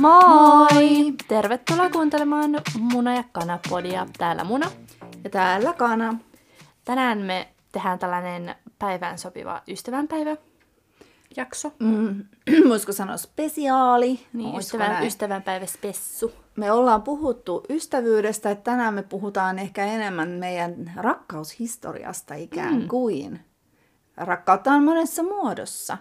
[0.00, 1.14] Moi!
[1.28, 4.06] Tervetuloa kuuntelemaan Muna ja Kana-podia.
[4.18, 4.70] Täällä Muna.
[5.24, 6.18] Ja täällä Kana.
[6.84, 10.36] Tänään me tehdään tällainen päivään sopiva ystävänpäivä
[11.36, 11.72] jakso.
[11.78, 12.24] Mm,
[12.68, 14.20] voisiko sanoa spesiaali?
[14.32, 16.32] Niin, ystävän, ystävänpäivä spessu.
[16.56, 22.88] Me ollaan puhuttu ystävyydestä, että tänään me puhutaan ehkä enemmän meidän rakkaushistoriasta ikään mm.
[22.88, 23.40] kuin.
[24.16, 25.98] Rakkautta on monessa muodossa.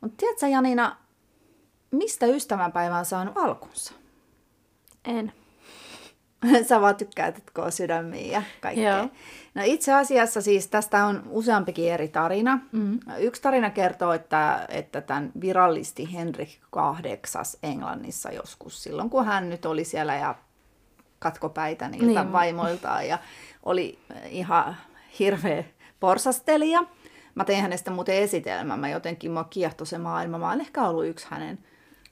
[0.00, 0.96] Mutta tiedätkö Janina,
[1.90, 3.94] mistä ystävänpäivä on saanut alkunsa?
[5.04, 5.32] En.
[6.68, 8.96] Sä vaan tykkäät, että koo sydämiä ja kaikkea.
[8.96, 9.08] Joo.
[9.54, 12.58] No itse asiassa siis tästä on useampikin eri tarina.
[12.72, 12.98] Mm.
[13.18, 16.48] Yksi tarina kertoo, että, että tämän virallisti Henrik
[17.02, 17.18] VIII
[17.62, 20.34] Englannissa joskus silloin, kun hän nyt oli siellä ja
[21.18, 22.32] katkopäitä niiltä Niin.
[22.32, 23.18] vaimoiltaan ja
[23.62, 23.98] oli
[24.28, 24.76] ihan
[25.18, 25.64] hirveä
[26.00, 26.80] porsastelija.
[27.34, 30.38] Mä tein hänestä muuten esitelmän, mä jotenkin mua kiehtoi se maailma.
[30.38, 31.58] Mä oon ehkä ollut yksi hänen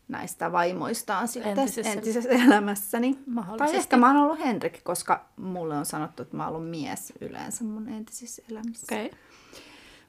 [0.09, 3.18] näistä vaimoistaan sitten Entisessä- entisessä, entisessä elämässäni.
[3.59, 7.13] Tai ehkä mä oon ollut Henrik, koska mulle on sanottu, että mä oon ollut mies
[7.21, 8.87] yleensä mun entisissä elämissä.
[8.87, 9.07] Okei.
[9.07, 9.18] Okay.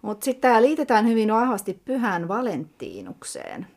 [0.01, 3.67] Mutta sitten tämä liitetään hyvin vahvasti pyhän Valentiinukseen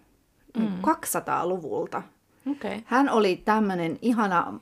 [0.59, 0.67] mm.
[0.67, 2.03] 200-luvulta.
[2.51, 2.77] Okei.
[2.77, 2.83] Okay.
[2.87, 4.61] Hän oli tämmöinen ihana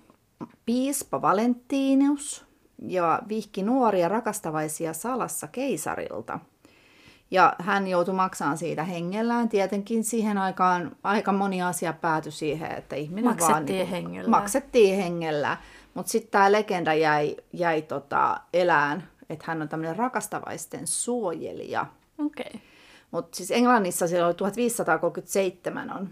[0.66, 2.46] piispa Valentiinus
[2.82, 6.38] ja vihki nuoria rakastavaisia salassa keisarilta.
[7.30, 9.48] Ja hän joutui maksamaan siitä hengellään.
[9.48, 13.36] Tietenkin siihen aikaan aika moni asia päätyi siihen, että ihminen vaan...
[13.36, 14.30] Maksettiin niinku- hengellään.
[14.30, 15.56] Maksettiin hengellään.
[15.94, 21.86] Mutta sitten tämä legenda jäi, jäi tota elään, että hän on tämmöinen rakastavaisten suojelija.
[22.18, 22.46] Okei.
[22.48, 22.60] Okay.
[23.10, 26.08] Mutta siis Englannissa silloin 1537 on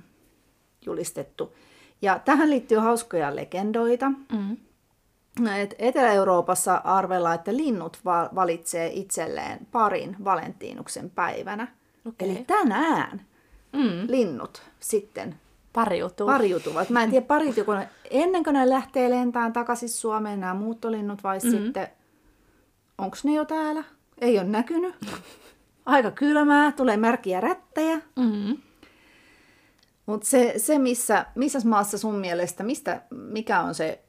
[0.86, 1.56] julistettu.
[2.02, 4.08] Ja tähän liittyy hauskoja legendoita.
[4.08, 4.56] Mm.
[5.62, 11.68] Et Etelä-Euroopassa arvellaan, että linnut va- valitsee itselleen parin Valentiinuksen päivänä.
[12.08, 12.30] Okei.
[12.30, 13.20] Eli tänään
[13.72, 14.06] Mm.
[14.08, 15.34] linnut sitten
[15.72, 16.26] Pariutuu.
[16.26, 16.90] pariutuvat.
[16.90, 21.38] Mä en tiedä pariutuuko ne ennen kuin ne lähtee lentämään takaisin Suomeen nämä muuttolinnut vai
[21.38, 21.64] mm-hmm.
[21.64, 21.88] sitten
[22.98, 23.84] onko ne jo täällä?
[24.20, 24.94] Ei ole näkynyt.
[25.86, 28.00] Aika kylmää, tulee märkiä rättejä.
[28.16, 28.56] Mm.
[30.06, 34.02] Mutta se, se missä, missä maassa sun mielestä, mistä, mikä on se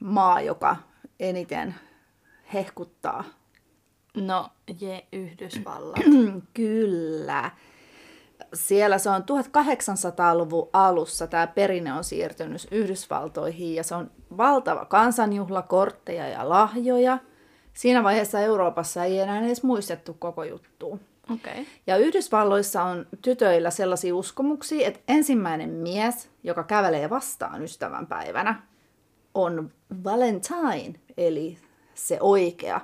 [0.00, 0.76] maa, joka
[1.20, 1.74] eniten
[2.54, 3.24] hehkuttaa?
[4.16, 4.48] No,
[4.80, 6.04] je Yhdysvallat.
[6.54, 7.50] Kyllä.
[8.54, 15.62] Siellä se on 1800-luvun alussa tämä perinne on siirtynyt Yhdysvaltoihin ja se on valtava kansanjuhla,
[15.62, 17.18] kortteja ja lahjoja.
[17.74, 20.98] Siinä vaiheessa Euroopassa ei enää edes muistettu koko juttua.
[21.34, 21.52] Okei.
[21.52, 21.64] Okay.
[21.86, 28.62] Ja Yhdysvalloissa on tytöillä sellaisia uskomuksia, että ensimmäinen mies, joka kävelee vastaan ystävänpäivänä,
[29.34, 29.70] on
[30.04, 31.58] Valentine, eli
[31.94, 32.80] se oikea.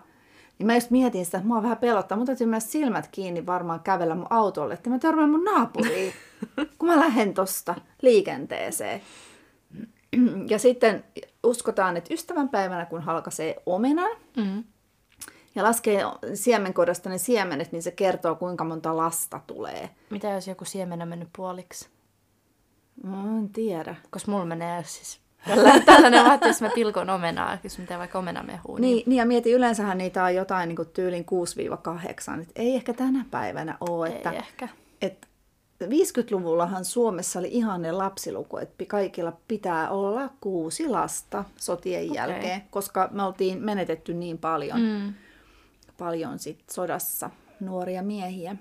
[0.59, 2.19] Niin mä just mietin sitä, että mua vähän pelottaa.
[2.19, 6.13] Mun täytyy myös silmät kiinni varmaan kävellä mun autolle, että mä törmään mun naapuriin,
[6.79, 9.01] kun mä lähden tosta liikenteeseen.
[10.49, 11.05] Ja sitten
[11.43, 14.65] uskotaan, että ystävänpäivänä, kun halkaisee omenan, Mm.
[15.55, 16.03] ja laskee
[16.35, 19.91] siemenkodasta ne siemenet, niin se kertoo, kuinka monta lasta tulee.
[20.11, 21.89] Mitä jos joku siemen on mennyt puoliksi?
[23.03, 23.95] Mä en tiedä.
[24.11, 28.01] Koska mulla menee siis tällainen, tällainen vaan, että jos mä tilkon omenaa, jos mä teen
[28.01, 28.79] vaikka omenamehua.
[28.79, 31.27] Niin, niin ja mieti, yleensähän niitä on jotain niin kuin tyylin
[32.39, 32.43] 6-8.
[32.43, 34.09] Et ei ehkä tänä päivänä ole.
[34.09, 34.69] ei Että, ehkä.
[35.03, 35.29] et
[35.85, 42.17] 50-luvullahan Suomessa oli ihanne lapsiluku, että kaikilla pitää olla kuusi lasta sotien Okei.
[42.17, 44.81] jälkeen, koska me oltiin menetetty niin paljon.
[44.81, 45.15] Mm.
[45.99, 48.57] paljon sit sodassa nuoria miehiä.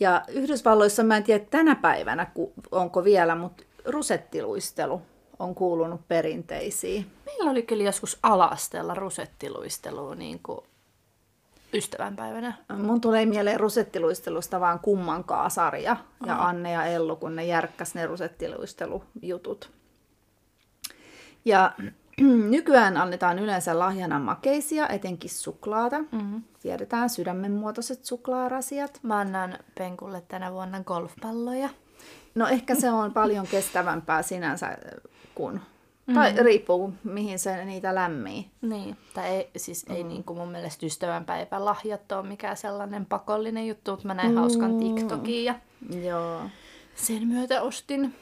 [0.00, 2.26] Ja Yhdysvalloissa mä en tiedä tänä päivänä,
[2.70, 5.02] onko vielä, mutta rusettiluistelu
[5.38, 7.06] on kuulunut perinteisiin.
[7.26, 10.60] Meillä oli kyllä joskus alastella rusettiluistelua niin kuin
[11.74, 12.54] ystävänpäivänä.
[12.76, 15.96] Mun tulee mieleen rusettiluistelusta vaan kummankaan sarja
[16.26, 16.48] ja Aha.
[16.48, 19.70] Anne ja Ellu, kun ne järkkäs ne rusettiluistelujutut.
[21.44, 21.72] Ja
[22.50, 25.98] nykyään annetaan yleensä lahjana makeisia, etenkin suklaata.
[25.98, 26.42] Mm.
[26.62, 29.00] Tiedetään sydämenmuotoiset suklaarasiat.
[29.02, 31.68] Mä annan Penkulle tänä vuonna golfpalloja.
[32.34, 34.78] No ehkä se on paljon kestävämpää sinänsä
[35.38, 35.60] kuin,
[36.14, 38.50] tai riippuu mihin se niitä lämmii.
[38.62, 38.96] Niin.
[39.14, 43.90] Tai ei, siis ei niin kuin mun mielestä ystävänpäivän lahjat ole mikään sellainen pakollinen juttu,
[43.90, 45.54] mutta mä näin hauskan TikTokin ja
[46.04, 46.40] Joo.
[46.94, 48.14] sen myötä ostin.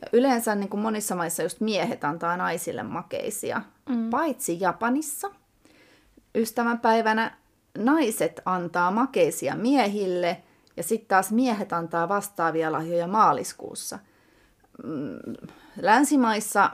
[0.00, 4.10] Ja yleensä niin kuin monissa maissa just miehet antaa naisille makeisia, mm.
[4.10, 5.30] paitsi Japanissa.
[6.34, 7.36] Ystävänpäivänä
[7.78, 10.42] naiset antaa makeisia miehille
[10.76, 13.98] ja sitten taas miehet antaa vastaavia lahjoja maaliskuussa.
[14.82, 15.18] Mm,
[15.82, 16.70] Länsimaissa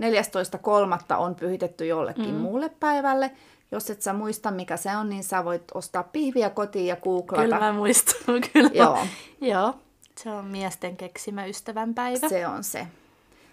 [0.00, 1.16] 14.3.
[1.18, 2.40] on pyhitetty jollekin mm.
[2.40, 3.30] muulle päivälle.
[3.72, 7.42] Jos et sä muista, mikä se on, niin sä voit ostaa pihviä kotiin ja googlata.
[7.42, 8.70] Kyllä mä muistan, kyllä.
[8.74, 8.98] Joo.
[9.40, 9.74] Joo.
[10.16, 12.28] Se on miesten keksimä ystävänpäivä.
[12.28, 12.86] Se on se.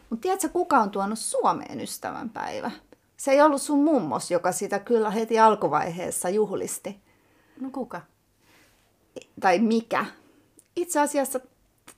[0.10, 2.72] Mutta tiedätkö, kuka on tuonut Suomeen ystävänpäivä?
[3.18, 7.00] Se ei ollut sun mummos, joka sitä kyllä heti alkuvaiheessa juhlisti.
[7.60, 8.02] No kuka?
[9.40, 10.06] Tai mikä?
[10.76, 11.40] Itse asiassa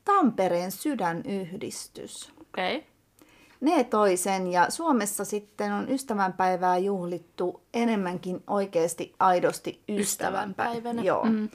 [0.06, 2.37] Tampereen sydänyhdistys.
[2.54, 2.76] Okei.
[2.76, 2.88] Okay.
[3.62, 10.02] Ne toi sen ja Suomessa sitten on ystävänpäivää juhlittu enemmänkin oikeasti aidosti ystävänpäivänä.
[10.02, 11.02] Ystävänpäivänä.
[11.02, 11.26] Joo.
[11.26, 11.50] Mm.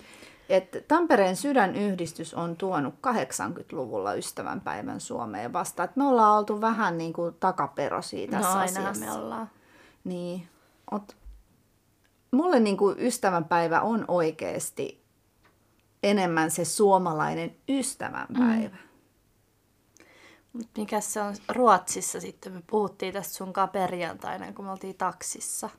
[0.49, 5.85] Et Tampereen sydänyhdistys on tuonut 80-luvulla ystävänpäivän Suomeen vasta.
[5.85, 9.05] Et me ollaan oltu vähän niin kuin takaperosia tässä No asiassa.
[9.05, 9.51] me ollaan.
[10.05, 10.49] Niin.
[10.91, 11.17] Ot,
[12.31, 15.05] mulle niin kuin ystävänpäivä on oikeasti
[16.03, 18.77] enemmän se suomalainen ystävänpäivä.
[18.77, 18.92] Mm.
[20.77, 22.53] Mikä se on Ruotsissa sitten?
[22.53, 25.71] Me puhuttiin tästä sunkaan perjantaina, kun me oltiin taksissa.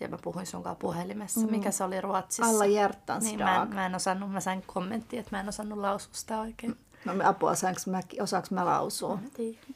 [0.00, 1.40] Ja mä puhuin sunkaan puhelimessa.
[1.40, 1.50] Mm.
[1.50, 2.50] Mikä se oli Ruotsissa?
[2.50, 5.78] Alla hjärtans niin, mä, en, mä en osannut, mä sain kommenttia, että mä en osannut
[5.78, 6.76] lausua sitä oikein.
[7.04, 9.16] No me apua, saanko mä, osaanko mä lausua?
[9.16, 9.22] Mä.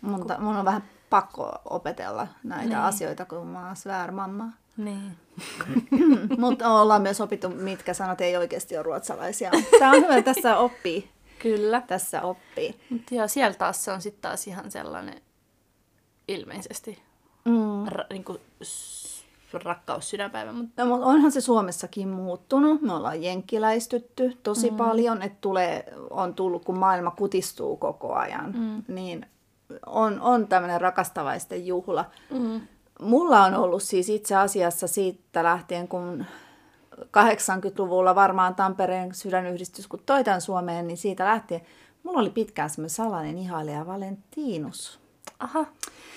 [0.01, 2.79] Mun, mun on vähän pakko opetella näitä Niin.
[2.79, 4.45] asioita, kun mä oon svärmamma.
[4.77, 5.17] Niin.
[6.39, 9.51] Mutta ollaan myös opittu, mitkä sanat ei oikeasti ole ruotsalaisia.
[9.79, 11.11] Tämä on hyvä, tässä oppii.
[11.45, 11.81] Kyllä.
[11.81, 12.81] Tässä oppii.
[12.91, 15.21] Mutta joo, siellä taas se on sitten taas ihan sellainen
[16.29, 17.03] ilmeisesti
[17.45, 17.87] Mm.
[17.89, 20.53] ra, niinku, s- rakkaus sydänpäivä.
[20.53, 22.83] Mutta No, mutta onhan se Suomessakin muuttunut.
[22.83, 24.77] Me ollaan jenkkiläistytty tosi mm.
[24.77, 28.95] paljon, että tulee, on tullut, kun maailma kutistuu koko ajan, mm.
[28.95, 29.27] niin
[29.87, 32.05] on, on tämmöinen rakastavaisten juhla.
[32.31, 32.61] mm.
[33.01, 36.25] Mulla on ollut siis itse asiassa siitä lähtien, kun
[37.01, 41.61] 80-luvulla varmaan Tampereen sydänyhdistys, kun toi tämän Suomeen, niin siitä lähtien
[42.05, 45.01] mulla oli pitkään semmoinen salainen ihailija Valentinus.
[45.39, 45.67] aha,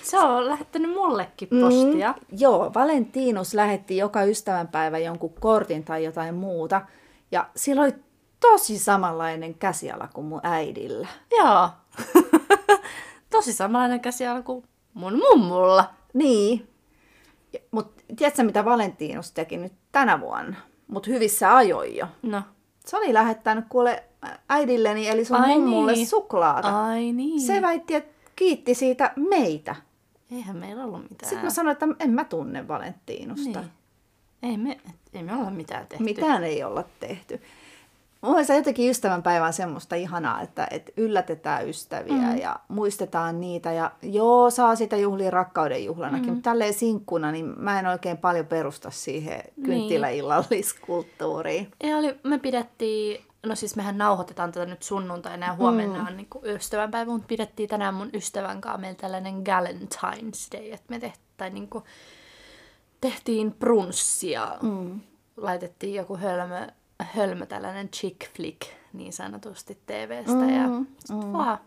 [0.02, 2.12] se on lähettänyt mullekin postia.
[2.12, 6.82] Mm, joo, Valentinus lähetti joka ystävänpäivä jonkun kortin tai jotain muuta.
[7.30, 7.94] Ja sillä oli
[8.40, 11.08] tosi samanlainen käsiala kuin mun äidillä.
[11.38, 11.68] Joo.
[13.30, 14.64] Tosi samanlainen käsiala kuin
[14.94, 15.94] mun mummulla.
[16.14, 16.68] Niin.
[17.70, 20.56] Mutta tiedätkö mitä Valentinus teki nyt tänä vuonna?
[20.88, 22.06] Mutta hyvissä ajoin jo.
[22.22, 22.42] No.
[22.86, 24.04] Se oli lähettänyt kuule
[24.48, 26.06] äidilleni, eli sun Ai mummulle niin.
[26.06, 26.84] suklaata.
[26.86, 27.40] Ai niin.
[27.40, 29.76] Se väitti, että kiitti siitä meitä.
[30.32, 31.28] Eihän meillä ollut mitään.
[31.28, 33.60] Sitten mä sanoin, että en mä tunne Valentinusta.
[33.60, 33.70] niin.
[34.42, 34.80] ei, me,
[35.12, 36.04] ei me olla mitään tehty.
[36.04, 37.42] Mitään ei olla tehty.
[38.20, 42.36] Mulla se jotenkin ystävänpäivä on semmoista ihanaa, että, että yllätetään ystäviä mm.
[42.36, 43.72] ja muistetaan niitä.
[43.72, 46.34] Ja joo, saa sitä juhlia rakkauden juhlanakin, mm.
[46.34, 51.70] mutta tälleen sinkkuna, niin mä en oikein paljon perusta siihen kynttiläillalliskulttuuriin.
[51.82, 56.28] Ja oli, me pidettiin, no siis mehän nauhoitetaan tätä nyt sunnuntaina ja huomenna on niin
[56.44, 61.50] ystävänpäivä, mutta pidettiin tänään mun ystävän kanssa meillä tällainen Galentine's Day, että me tehtiin, tai
[61.50, 61.84] niin kuin,
[63.00, 65.00] tehtiin brunssia, mm.
[65.36, 66.66] laitettiin joku hölmö,
[67.02, 68.62] hölmö tällainen chick flick
[68.92, 70.64] niin sanotusti TVstä mm, ja
[70.98, 71.32] sit mm.
[71.32, 71.58] vaan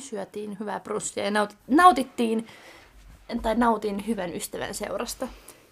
[0.00, 2.46] syötiin hyvää brunssia ja nautit, nautittiin,
[3.42, 5.28] tai nautin hyvän ystävän seurasta.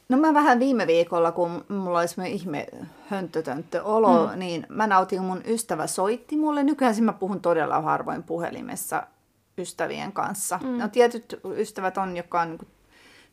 [0.08, 2.66] No mä vähän viime viikolla, kun mulla oli semmoinen ihme
[3.08, 4.38] hönttötönttö olo, mm.
[4.38, 6.62] niin mä nautin, mun ystävä soitti mulle.
[6.62, 9.06] Nykyään mä puhun todella harvoin puhelimessa
[9.58, 10.60] ystävien kanssa.
[10.62, 10.78] Mm.
[10.78, 12.68] No tietyt ystävät on, jotka on niin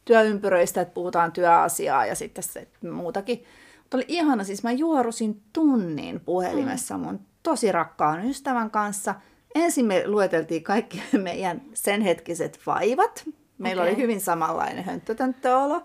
[0.06, 3.46] työympyröistä, että puhutaan työasiaa ja sitten se muutakin.
[3.94, 9.16] Oli ihana, siis mä juorusin tunnin puhelimessa mun tosi rakkaan ystävän kanssa.
[9.56, 13.30] Ensin me lueteltiin kaikki meidän sen hetkiset vaivat.
[13.58, 13.94] Meillä Okei.
[13.94, 15.84] oli hyvin samanlainen hönttötönttö-olo.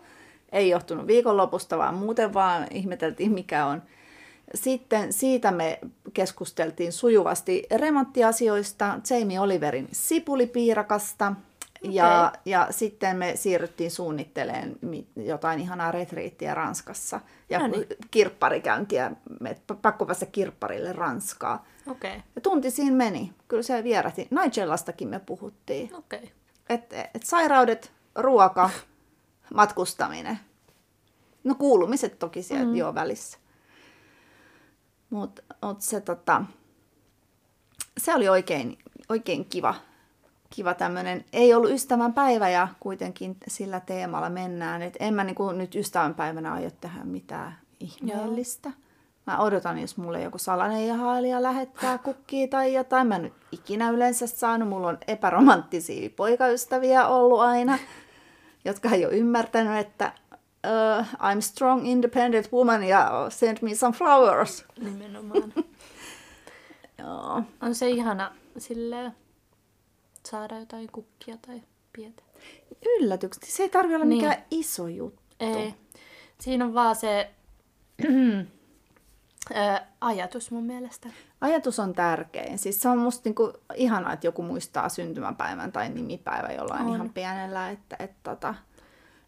[0.52, 3.82] Ei johtunut viikonlopusta, vaan muuten vaan ihmeteltiin, mikä on.
[4.54, 5.78] Sitten siitä me
[6.14, 11.32] keskusteltiin sujuvasti remonttiasioista, Jamie Oliverin sipulipiirakasta,
[11.92, 17.86] ja, ja sitten me siirryttiin suunnittelemaan mi- jotain ihanaa retriittiä Ranskassa ja No niin.
[18.10, 21.66] kirpparikäyntiä, me pakko päästä kirpparille Ranskaa.
[21.86, 22.22] Okei, okay.
[22.34, 24.28] Ja tunti siinä meni, kyllä se vierähti.
[24.30, 25.94] Nigellastakin me puhuttiin.
[25.94, 26.18] okei.
[26.18, 26.30] Okay.
[26.68, 28.70] Et, et sairaudet, ruoka,
[29.54, 30.38] matkustaminen.
[31.44, 32.76] No kuulumiset toki siellä mm.
[32.76, 33.38] jo välissä.
[35.10, 36.44] Mutta mut se, tota,
[37.98, 39.74] se oli oikein, oikein kiva,
[40.54, 41.24] kiva tämmöinen.
[41.32, 44.82] Ei ollut ystävänpäivä ja kuitenkin sillä teemalla mennään.
[44.82, 48.70] Et en mä niinku nyt ystävänpäivänä aio tehdä mitään ihmeellistä.
[49.26, 53.06] Mä odotan, jos mulle joku salainen jahailija lähettää kukkia tai jotain.
[53.06, 54.68] Mä en nyt ikinä yleensä saanut.
[54.68, 57.78] Mulla on epäromanttisia poikaystäviä ollut aina,
[58.64, 64.64] jotka ei ole ymmärtänyt, että uh, I'm strong independent woman ja send me some flowers.
[64.80, 65.52] Nimenomaan.
[66.98, 67.42] Joo.
[67.62, 69.12] On se ihana silleen
[70.26, 71.62] saada jotain kukkia tai
[71.92, 72.22] pientä.
[73.00, 73.42] Yllätykset.
[73.42, 74.22] Se ei tarvitse olla Niin.
[74.24, 75.22] mikään iso juttu.
[75.40, 75.74] Ei.
[76.40, 77.30] Siinä on vaan se,
[80.00, 81.08] ajatus mun mielestä.
[81.40, 82.58] Ajatus on tärkein.
[82.58, 86.94] Siis se on musta niinku ihanaa, että joku muistaa syntymäpäivän tai nimipäivä jollain On.
[86.94, 87.70] ihan pienellä.
[87.70, 88.54] Että, et, tota,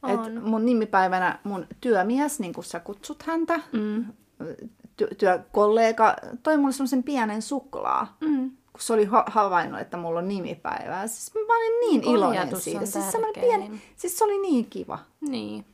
[0.02, 0.10] On.
[0.36, 4.04] et mun nimipäivänä mun työmies, niin kuin sä kutsut häntä, Mm.
[5.02, 8.16] ty- työkollega, toi mulle semmoisen pienen suklaa.
[8.20, 8.50] Mm.
[8.76, 11.06] Kun se oli ha- havainnut, että mulla on nimipäivää.
[11.06, 12.80] Siis mä olin niin iloinen Ajatus siitä.
[12.80, 13.04] on Siis,
[13.40, 14.98] pieni, siis se oli niin kiva.
[15.20, 15.64] Niin.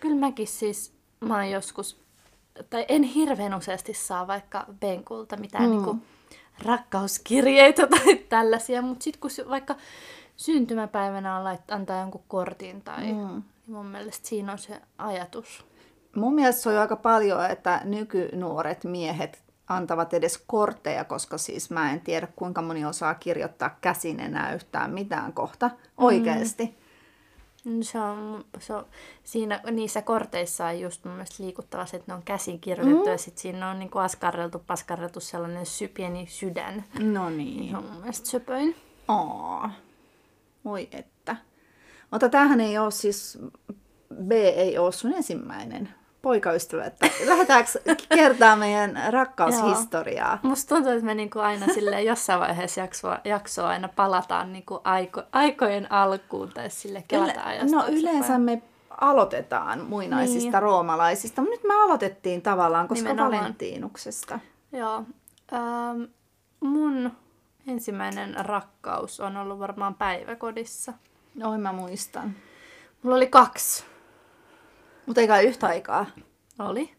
[0.00, 2.00] Kyllä mäkin siis, mä oon joskus,
[2.70, 5.70] tai en hirveän useasti saa vaikka Benkulta mitään mm.
[5.70, 5.96] niinku
[6.64, 9.76] rakkauskirjeitä tai tällaisia, mutta sitten kun vaikka
[10.36, 13.18] syntymäpäivänä on lait, antaa jonkun kortin tai mm.
[13.18, 15.66] niin mun mielestä siinä on se ajatus.
[16.16, 21.92] Mun mielestä se on aika paljon, että nykynuoret miehet antavat edes kortteja, koska siis mä
[21.92, 26.64] en tiedä kuinka moni osaa kirjoittaa käsin enää yhtään mitään kohta oikeasti.
[27.64, 28.86] Mm, Se on, se on,
[29.24, 33.10] siinä, niissä korteissa on just mun mielestä liikuttava se, että ne on käsin kirjoitettu mm.
[33.10, 36.84] ja sitten siinä on niinku askarreltu, paskarreltu sellainen sy, pieni sydän.
[36.98, 37.70] No niin.
[37.70, 38.76] Se on mun mielestä söpöin.
[39.08, 39.70] Aa.
[40.64, 41.36] Voi että.
[42.10, 43.38] Mutta tämähän ei ole siis,
[44.24, 45.88] B ei ole sun ensimmäinen
[46.24, 46.84] poikaystävä.
[46.84, 47.70] Että lähdetäänkö
[48.14, 50.38] kertaa meidän rakkaushistoriaa?
[50.42, 55.22] Musta tuntuu, että me niinku aina sille jossain vaiheessa jaksoa, jaksoa aina palataan niinku aiko,
[55.32, 57.70] aikojen alkuun tai sille kelataan.
[57.70, 58.62] No yleensä me
[59.00, 60.62] aloitetaan muinaisista Niin.
[60.62, 63.40] roomalaisista, mutta nyt me aloitettiin tavallaan, koska Nimenomaan.
[63.42, 64.38] Valentiinuksesta.
[64.72, 65.02] Joo.
[65.52, 66.02] Ähm,
[66.60, 67.12] mun
[67.66, 70.92] ensimmäinen rakkaus on ollut varmaan päiväkodissa.
[71.44, 72.34] Oi mä muistan.
[73.02, 73.84] Mulla oli kaksi.
[75.06, 76.06] Mutta eikä yhtä aikaa.
[76.58, 76.90] Oli?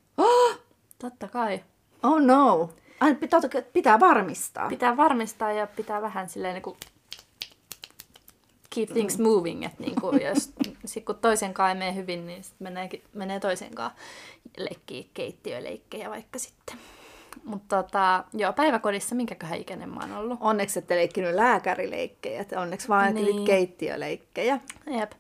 [1.00, 1.64] Totta kai.
[2.04, 2.70] Oh no.
[3.00, 3.40] Ai, pitää,
[3.74, 4.70] pitää varmistaa.
[4.70, 6.78] Pitää varmistaa ja pitää vähän silleen niinku
[8.76, 10.54] keep things moving, että niinku, jos
[10.86, 14.00] sit kun toisen kanssa ei mene hyvin, niin sit menee, menee toisen kanssa
[14.58, 16.76] leikkii keittiöleikkejä vaikka sitten.
[17.44, 20.38] Mutta tota, joo, päiväkodissa minkäköhän ikäinen mä oon ollut.
[20.42, 23.26] Onneksi ette leikkinyt lääkärileikkejä, onneksi vaan Niin.
[23.26, 23.46] niin.
[23.46, 24.60] keittiöleikkejä.
[24.88, 25.12] Jep.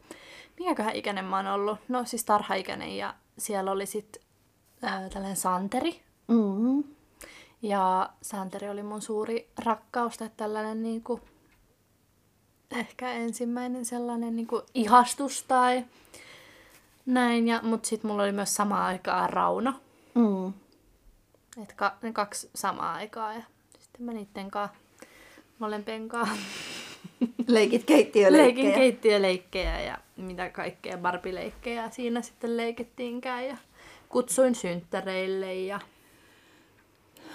[0.59, 1.79] Minkäköhän ikäinen mä oon ollut?
[1.87, 4.21] No siis tarhaikäinen ja siellä oli sitten
[4.81, 6.01] tällainen Santeri.
[6.27, 6.83] Mm-hmm.
[7.61, 11.19] Ja Santeri oli mun suuri rakkaus tai tällainen niinku,
[12.71, 15.85] ehkä ensimmäinen sellainen niinku ihastus tai
[17.05, 17.47] näin.
[17.47, 19.73] Ja, mut sitten mulla oli myös samaan aikaan Rauno.
[20.15, 20.53] Mm.
[21.63, 23.41] Et ka, ne kaksi samaa aikaa ja
[23.79, 24.77] sitten mä niitten kanssa
[25.59, 26.35] molempien kanssa
[27.47, 28.47] Leikit keittiöleikkejä.
[28.47, 33.57] leikin keittiöleikkejä ja mitä kaikkea barbileikkejä siinä sitten leikittiinkään ja
[34.09, 35.79] kutsuin synttäreille ja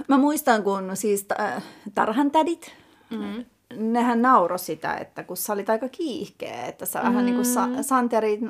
[0.08, 1.62] Mä muistan, kun siis äh,
[1.94, 2.72] tarhantädit,
[3.10, 3.44] mm.
[3.74, 7.04] nehän nauro sitä, että kun sä olit aika kiihkeä, että sä mm.
[7.04, 8.40] vähän niin kuin sa- Santeri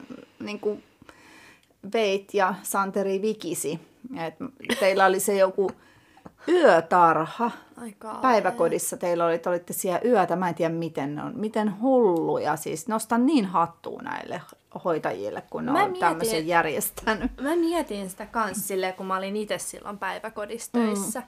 [0.41, 0.83] niin kuin
[1.93, 3.81] veit ja Santeri vikisi.
[4.27, 4.35] Et
[4.81, 5.71] teillä oli se joku
[6.49, 8.97] yötarha aika päiväkodissa.
[8.97, 12.57] Teillä oli, te olitte siellä yötä, mä en tiedä miten ne on, miten hulluja.
[12.57, 14.43] Siis nostan niin hattua näille
[14.85, 17.31] hoitajille, kun ne Mä on mietin- tämmöisen järjestänyt.
[17.41, 21.21] Mä mietin sitä kans silleen, kun mä olin itse silloin päiväkodissa töissä.
[21.21, 21.27] Mm.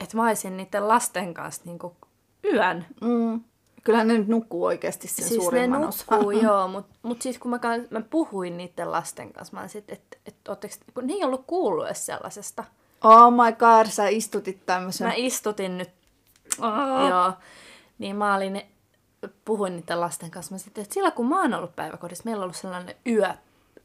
[0.00, 1.96] Että mä olisin niiden lasten kanssa niinku
[2.44, 2.86] yön.
[3.00, 3.40] Mm.
[3.84, 6.42] Kyllähän ne nyt nukkuu oikeasti sen Siis ne suurimman nukkuu, osan.
[6.48, 9.92] joo, mutta mut siis kun mä, kans- mä puhuin niiden lasten kanssa, mä olisin, että
[10.26, 12.64] et, et, kun ne ei ollut kuullut sellaisesta.
[13.04, 15.06] Oh my god, sä istutit tämmöisen.
[15.06, 15.90] Mä istutin nyt,
[16.58, 17.08] oh.
[17.08, 17.32] joo,
[17.98, 18.62] niin mä olin,
[19.44, 22.44] puhuin niiden lasten kanssa, mä sitten, että silloin kun mä oon ollut päiväkodissa, meillä on
[22.44, 23.28] ollut sellainen yö,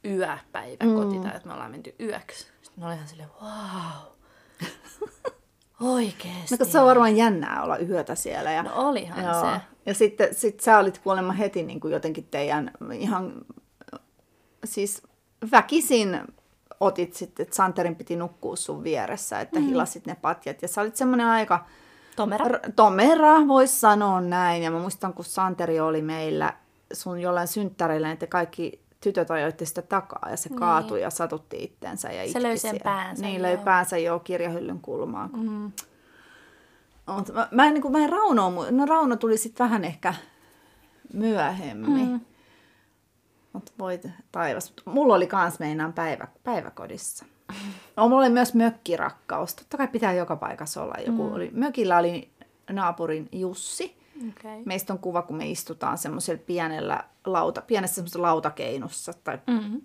[0.05, 1.23] yöpäiväkoti, mm.
[1.23, 2.47] tai että me ollaan menty yöksi.
[2.61, 4.13] Sitten ne oli ihan silleen, wow,
[5.93, 6.57] oikeesti.
[6.59, 8.51] No, se on varmaan jännää olla yötä siellä.
[8.51, 9.41] Ja, No olihan joo.
[9.41, 9.61] se.
[9.85, 13.33] Ja sitten sit sä olit kuulemma heti niin kuin jotenkin teidän ihan,
[14.65, 15.01] siis
[15.51, 16.21] väkisin
[16.79, 19.65] otit sitten, että Santerin piti nukkua sun vieressä, että mm.
[19.65, 20.61] hilasit ne patjat.
[20.61, 21.65] Ja sä olit semmoinen aika
[22.15, 22.45] Tomera.
[22.47, 24.63] r- tomera, voisi sanoa näin.
[24.63, 26.53] Ja mä muistan, kun Santeri oli meillä
[26.93, 31.63] sun jollain synttäreillä, niin te kaikki tytöt ajoitte sitä takaa ja se kaatui ja satutti
[31.63, 32.83] itsensä ja itki löi sen siellä.
[32.83, 35.29] päänsä, Niin, löi päänsä jo kirjahyllyn kulmaan.
[35.33, 35.71] Mm.
[37.15, 39.85] Mut mä, mä, en, niin kuin, mä en Raunoa, mu- no Rauno tuli sitten vähän
[39.85, 40.13] ehkä
[41.13, 42.09] myöhemmin.
[42.09, 42.19] Mm.
[43.53, 43.99] Mutta voi
[44.31, 44.73] taivas.
[44.85, 47.25] Mulla oli kans meinaan päivä, päiväkodissa.
[47.97, 49.55] No, mulla oli myös mökkirakkaus.
[49.55, 51.23] Totta kai pitää joka paikassa olla joku.
[51.23, 51.33] Mm.
[51.33, 52.29] Oli, mökillä oli
[52.71, 53.99] naapurin Jussi.
[54.29, 54.61] Okay.
[54.65, 59.13] Meistä on kuva, kun me istutaan semmoisella pienellä lauta, pienessä semmoisessa lautakeinussa.
[59.23, 59.81] Tai Mm-hmm.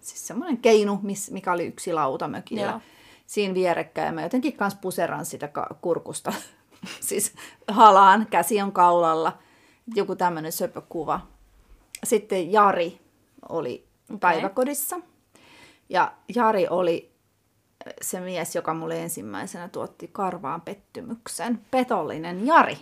[0.00, 2.62] siis semmoinen keinu, mikä oli yksi lauta mökillä.
[2.62, 2.80] Joo.
[3.26, 4.06] Siinä vierekkäin.
[4.06, 5.48] Ja mä jotenkin kans puseran sitä
[5.80, 6.32] kurkusta.
[7.00, 7.34] siis
[7.68, 9.38] halaan, käsi on kaulalla.
[9.94, 11.20] Joku tämmöinen söpökuva.
[12.04, 13.00] Sitten Jari
[13.48, 14.18] oli okay.
[14.18, 15.00] päiväkodissa.
[15.88, 17.12] Ja Jari oli
[18.00, 21.60] se mies, joka mulle ensimmäisenä tuotti karvaan pettymyksen.
[21.70, 22.78] Petollinen Jari.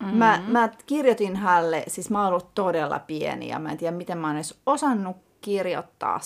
[0.00, 0.18] Mm-hmm.
[0.18, 4.18] Mä, mä kirjoitin hänelle, siis mä oon ollut todella pieni ja mä en tiedä miten
[4.18, 6.20] mä oon edes osannut kirjoittaa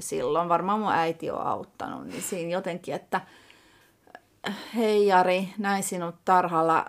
[0.00, 0.48] silloin.
[0.48, 3.20] Varmaan mun äiti on auttanut, niin siinä jotenkin, että
[4.74, 6.84] hei Jari, näin sinut tarhalla,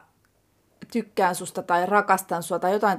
[0.94, 2.98] tykkään susta tai rakastan sua tai jotain,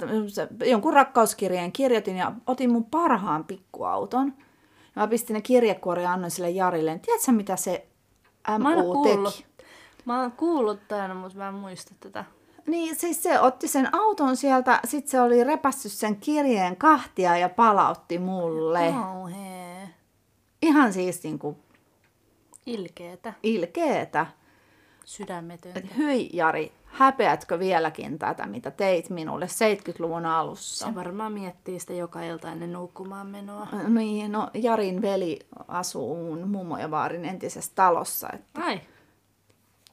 [0.65, 4.33] jonkun rakkauskirjeen kirjoitin ja otin mun parhaan pikkuauton.
[4.95, 6.99] Ja mä pistin ne kirjekuoria ja annoin sille Jarille.
[6.99, 7.87] Tiedätkö mitä se
[8.59, 9.45] MU teki?
[10.05, 12.25] Mä oon kuullut tämän, mutta mä en muista tätä.
[12.67, 17.49] Niin, siis se otti sen auton sieltä, sit se oli repässyt sen kirjeen kahtia ja
[17.49, 18.93] palautti mulle.
[18.93, 19.89] Kauhee.
[20.61, 21.57] Ihan siis niinku
[22.65, 23.33] Ilkeetä.
[23.43, 24.25] ilkeetä.
[25.05, 25.79] Sydämetöntä.
[25.79, 30.87] Et hyi Jari, häpeätkö vieläkin tätä, mitä teit minulle 70-luvun alussa?
[30.87, 33.67] Se varmaan miettii sitä joka ilta ennen nukkumaan menoa.
[33.87, 38.29] Niin, no Jarin veli asuu mun mummo ja vaarin entisessä talossa.
[38.33, 38.81] Että Ai,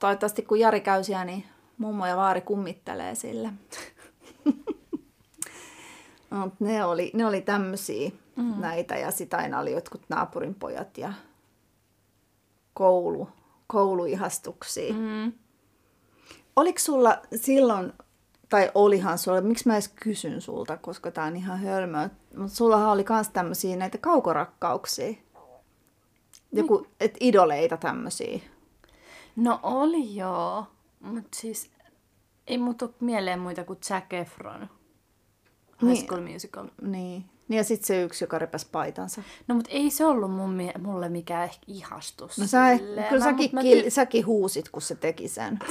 [0.00, 1.44] toivottavasti kun Jari käy siellä, niin
[1.78, 3.52] mummo ja vaari kummittelee sille.
[6.30, 8.54] Mut ne oli, ne oli tämmöisiä mm.
[8.60, 11.12] näitä ja sitä aina oli jotkut naapurin pojat ja
[12.74, 13.28] koulu,
[13.66, 14.94] kouluihastuksia.
[14.94, 15.32] mm.
[16.56, 17.92] Oliko sulla silloin,
[18.48, 22.90] tai olihan sulla, miksi mä edes kysyn sulta, koska tää on ihan hölmöä, mutta sullahan
[22.90, 25.14] oli kans tämmöisiä näitä kaukorakkauksia.
[26.52, 28.40] Joku, et idoleita tämmöisiä.
[29.36, 30.66] No oli joo,
[31.00, 31.70] mutta siis
[32.46, 34.60] ei mut tuu mieleen muita kuin Zac Efron.
[34.60, 36.06] High Niin.
[36.06, 36.68] School Musical.
[36.82, 37.24] Niin.
[37.48, 39.22] Niin ja sitten se yksi, joka repäs paitansa.
[39.48, 42.38] No mut ei se ollut mun, mulle mikään ehkä ihastus.
[42.38, 43.08] No sä, silleen.
[43.08, 45.58] kyllä Mä- säkin, mä kil, ty- säkin huusit, kun se teki sen.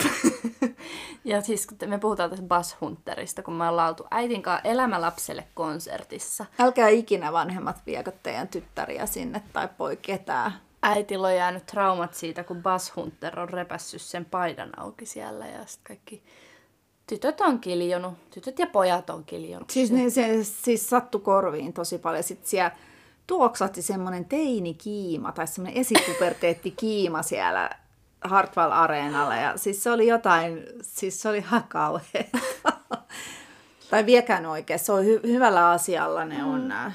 [1.26, 5.02] Ja siis kun me puhutaan tästä Buzz Hunterista, kun me ollaan oltu äitin kanssa Elämä
[5.02, 6.46] lapselle konsertissa.
[6.60, 10.54] Älkää ikinä vanhemmat viekö teidän tyttäriä sinne tai poi ketään.
[10.84, 15.66] Äitillä on jäänyt traumat siitä, kun Buzz Hunter on repässyt sen paidan auki siellä ja
[15.66, 16.24] sitten kaikki
[17.12, 19.70] tytöt on kiljonut, tytöt ja pojat on kiljonut.
[19.70, 22.24] Siis, niin, se siis sattu korviin tosi paljon.
[22.24, 22.72] Sitten siellä
[23.28, 27.70] tuoksahti semmoinen teinikiima tai semmoinen esipuberteettikiima siellä
[28.22, 29.36] Hartwall Areenalla.
[29.36, 31.64] Ja siis se oli jotain, siis se oli ihan
[33.90, 34.80] tai viekään oikein.
[34.80, 36.92] Se on hy- hyvällä asialla ne on nämä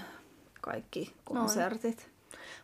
[0.61, 2.11] kaikki konsertit.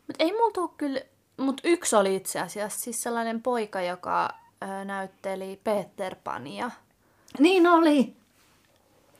[0.07, 1.00] Mutta ei tuu kyllä,
[1.37, 4.29] mut yksi oli itse asiassa siis sellainen poika, joka
[4.62, 6.70] ö, näytteli Peter Pania.
[7.38, 8.16] Niin oli.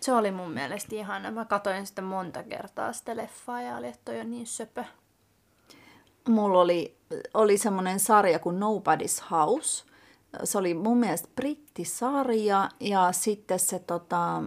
[0.01, 1.31] Se oli mun mielestä ihana.
[1.31, 4.85] Mä katsoin sitä monta kertaa sitä leffaa ja oli, että toi on niin söpö.
[6.29, 6.97] Mulla oli,
[7.35, 9.85] oli semmoinen sarja kuin Nobody's House.
[10.45, 14.43] Se oli mun mielestä brittisarja ja sitten se, tota,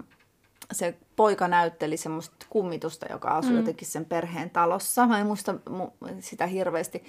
[0.71, 3.57] se poika näytteli semmoista kummitusta, joka asui mm.
[3.57, 5.07] jotenkin sen perheen talossa.
[5.07, 7.03] Mä en muista mu- sitä hirveästi.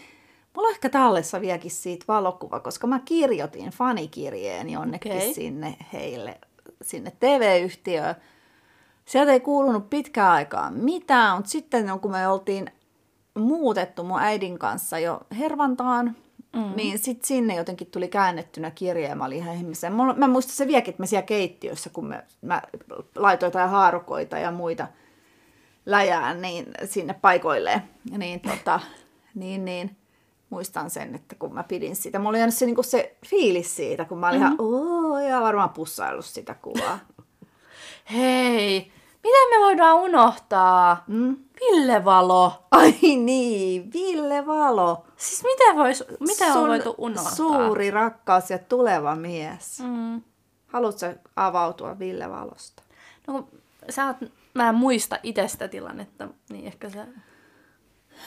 [0.56, 5.34] Mulla on ehkä tallessa vieläkin siitä valokuva, koska mä kirjoitin fanikirjeen jonnekin Okei.
[5.34, 6.38] sinne heille,
[6.82, 8.14] sinne TV-yhtiöön.
[9.04, 12.70] Sieltä ei kuulunut pitkään aikaa mitään, mutta sitten kun me oltiin
[13.38, 16.16] muutettu mun äidin kanssa jo Hervantaan,
[16.56, 16.72] mm.
[16.76, 19.92] niin sitten sinne jotenkin tuli käännettynä kirje ja mä olin ihan ihmisen.
[20.16, 22.62] Mä muistan se vieläkin, että me siellä keittiössä, kun me, mä
[23.16, 24.86] laitoin jotain haarukoita ja muita
[25.86, 27.82] läjään niin sinne paikoilleen,
[28.18, 28.80] niin, tota,
[29.34, 29.96] niin, niin
[30.50, 34.04] muistan sen, että kun mä pidin sitä, mulla oli jäänyt se, niin se fiilis siitä,
[34.04, 34.54] kun mä olin mm-hmm.
[34.54, 36.98] ihan, ooo, ja varmaan pussaillut sitä kuvaa.
[38.12, 38.92] Hei,
[39.24, 41.04] miten me voidaan unohtaa?
[41.06, 41.36] Mm?
[41.60, 42.66] Ville Valo.
[42.70, 45.06] Ai niin, Ville Valo.
[45.16, 47.34] Siis mitä, vois, mitä on voitu unohtaa?
[47.34, 49.80] suuri rakkaus ja tuleva mies.
[49.80, 50.22] Mm.
[50.66, 51.06] Haluatko
[51.36, 52.82] avautua Ville Valosta?
[53.26, 54.16] No, kun sä oot,
[54.54, 57.06] mä en muista itse sitä tilannetta, niin ehkä sä...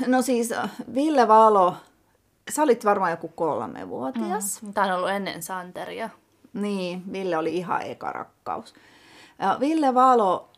[0.07, 0.53] No siis
[0.95, 1.75] Ville Valo,
[2.49, 4.61] sä olit varmaan joku kolmevuotias.
[4.61, 4.73] Mm.
[4.73, 6.09] Tämä on ollut ennen Santeria.
[6.53, 8.73] Niin, Ville oli ihan eka rakkaus.
[9.39, 10.49] Ja Ville Valo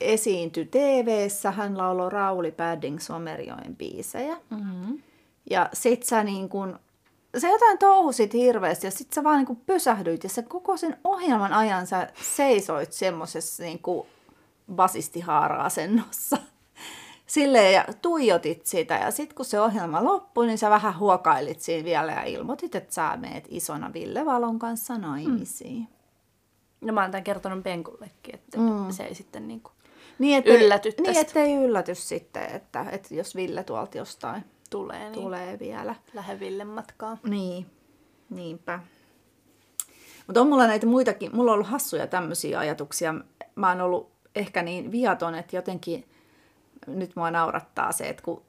[0.00, 4.36] esiintyi tv hän lauloi Rauli Padding Somerjoen biisejä.
[4.50, 5.02] Mm-hmm.
[5.50, 6.78] Ja sit sä niin kun,
[7.38, 10.96] sä jotain touhusit hirveästi ja sit sä vaan niin kun pysähdyit ja sä koko sen
[11.04, 13.80] ohjelman ajan sä seisoit semmosessa niin
[14.74, 16.36] basistihaara-asennossa.
[17.30, 21.84] Silleen ja tuijotit sitä ja sit kun se ohjelma loppui, niin sä vähän huokailit siinä
[21.84, 25.88] vielä ja ilmoitit, että sä meet isona Ville Valon kanssa naimisiin.
[26.80, 28.90] No mä oon tämän kertonut Penkullekin, että mm.
[28.90, 29.70] se ei sitten niinku
[30.18, 31.20] Niin, ettei, Ylläty niin, tästä.
[31.20, 35.58] ettei yllätys sitten, että, että jos Ville tuolta jostain tulee, niin tulee.
[35.58, 35.94] vielä.
[36.14, 37.18] lähde Villen matkaan.
[37.28, 37.66] Niin,
[38.30, 38.80] niinpä.
[40.26, 43.14] Mutta on mulla näitä muitakin, mulla on ollut hassuja tämmöisiä ajatuksia.
[43.54, 46.09] Mä oon ollut ehkä niin viaton, että jotenkin
[46.86, 48.42] nyt mua naurattaa se, että kun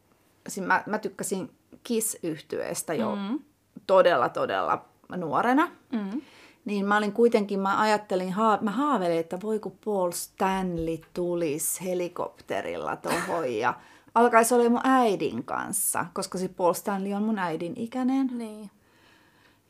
[0.47, 1.51] siis mä, mä tykkäsin
[1.83, 3.39] kiss yhtyeestä jo mm.
[3.87, 4.85] todella, todella
[5.17, 5.71] nuorena.
[5.91, 6.21] Mm.
[6.65, 11.85] Niin mä olin kuitenkin, mä ajattelin, haa, mä haaveilin, että voi kun Paul Stanley tulisi
[11.85, 13.73] helikopterilla tohon ja
[14.15, 18.29] alkaisi olla mun äidin kanssa, koska se Paul Stanley on mun äidin ikäinen.
[18.37, 18.71] Niin.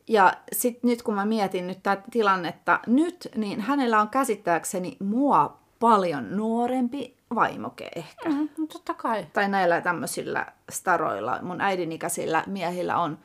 [0.08, 5.58] Ja sitten nyt kun mä mietin nyt tätä tilannetta nyt, niin hänellä on käsittääkseni mua
[5.80, 8.30] paljon nuorempi vaimoke ehkä.
[8.30, 9.26] Mm, no totta kai.
[9.34, 13.18] Tai näillä tämmöisillä staroilla, mun äidinikäisillä miehillä on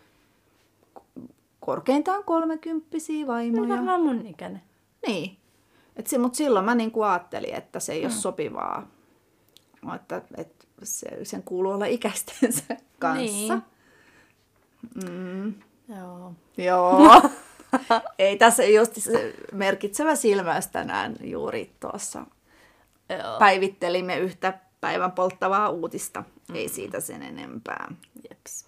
[1.60, 3.68] korkeintaan kolmekymppisiä No, vaimoja.
[3.68, 4.62] varmaan mun ikäinen.
[5.06, 5.36] Niin.
[5.96, 8.86] Et se, mutta silloin mä niinku ajattelin, että se ei ole sopivaa.
[9.94, 13.60] Että, että se, sen kuuluu olla ikäistensä kanssa.
[14.94, 15.64] Niin.
[15.88, 16.32] Joo.
[16.56, 17.22] Joo.
[18.18, 22.26] ei tässä just se merkitsevä silmäys tänään juuri tuossa.
[23.08, 23.38] Joo.
[23.38, 26.24] Päivittelimme yhtä päivän polttavaa uutista.
[26.54, 27.94] Ei siitä sen enempää.
[28.30, 28.66] Jeps.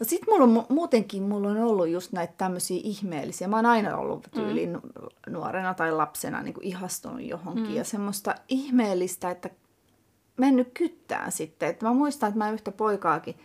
[0.00, 3.48] No sit mulla on, mu- muutenkin mulla on ollut just näitä tämmöisiä ihmeellisiä.
[3.48, 5.32] Mä oon aina ollut tyyliin mm.
[5.32, 7.68] nuorena tai lapsena niin kuin ihastunut johonkin.
[7.68, 7.74] Mm.
[7.74, 9.50] Ja semmoista ihmeellistä, että
[10.36, 11.68] mennyt kyttään sitten.
[11.68, 13.36] Että mä muistan, että mä yhtä poikaakin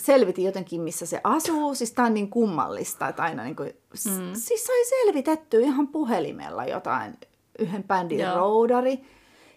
[0.00, 1.74] selvitin jotenkin, missä se asuu.
[1.74, 4.34] Siis tää on niin kummallista, että aina niin kuin, mm.
[4.34, 7.18] siis sai selvitettyä ihan puhelimella jotain,
[7.58, 8.34] yhden bändin Joo.
[8.34, 9.00] roudari,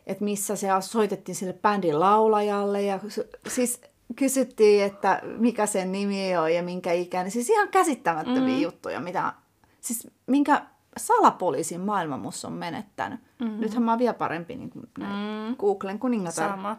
[0.07, 0.67] että missä se.
[0.79, 2.99] Soitettiin sille bändin laulajalle ja
[3.47, 3.81] siis
[4.15, 7.31] kysyttiin, että mikä sen nimi on ja minkä ikäinen.
[7.31, 8.61] Siis ihan käsittämättömiä mm.
[8.61, 9.33] juttuja, mitä,
[9.81, 10.61] siis minkä
[10.97, 13.19] salapoliisin maailma musta on menettänyt.
[13.39, 13.59] Mm-hmm.
[13.59, 15.55] Nythän mä oon vielä parempi niin kuin mm.
[15.57, 16.49] Googlen kuningatar.
[16.49, 16.77] Sama.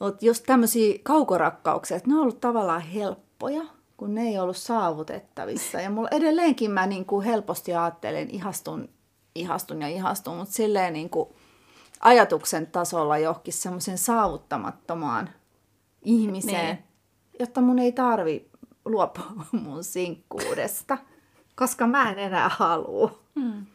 [0.00, 3.62] Mutta just tämmöisiä kaukorakkauksia, että ne on ollut tavallaan helppoja,
[3.96, 5.80] kun ne ei ollut saavutettavissa.
[5.80, 8.88] Ja mulla edelleenkin mä niin kuin helposti ajattelen, ihastun,
[9.40, 11.28] ihastun ja ihastun, mutta silleen niin kuin
[12.00, 15.30] ajatuksen tasolla johonkin semmoisen saavuttamattomaan
[16.02, 16.84] ihmiseen, Niin.
[17.40, 18.50] jotta mun ei tarvi
[18.84, 19.24] luopua
[19.64, 20.98] mun sinkkuudesta,
[21.56, 23.18] koska mä en enää halua.
[23.34, 23.66] Mm.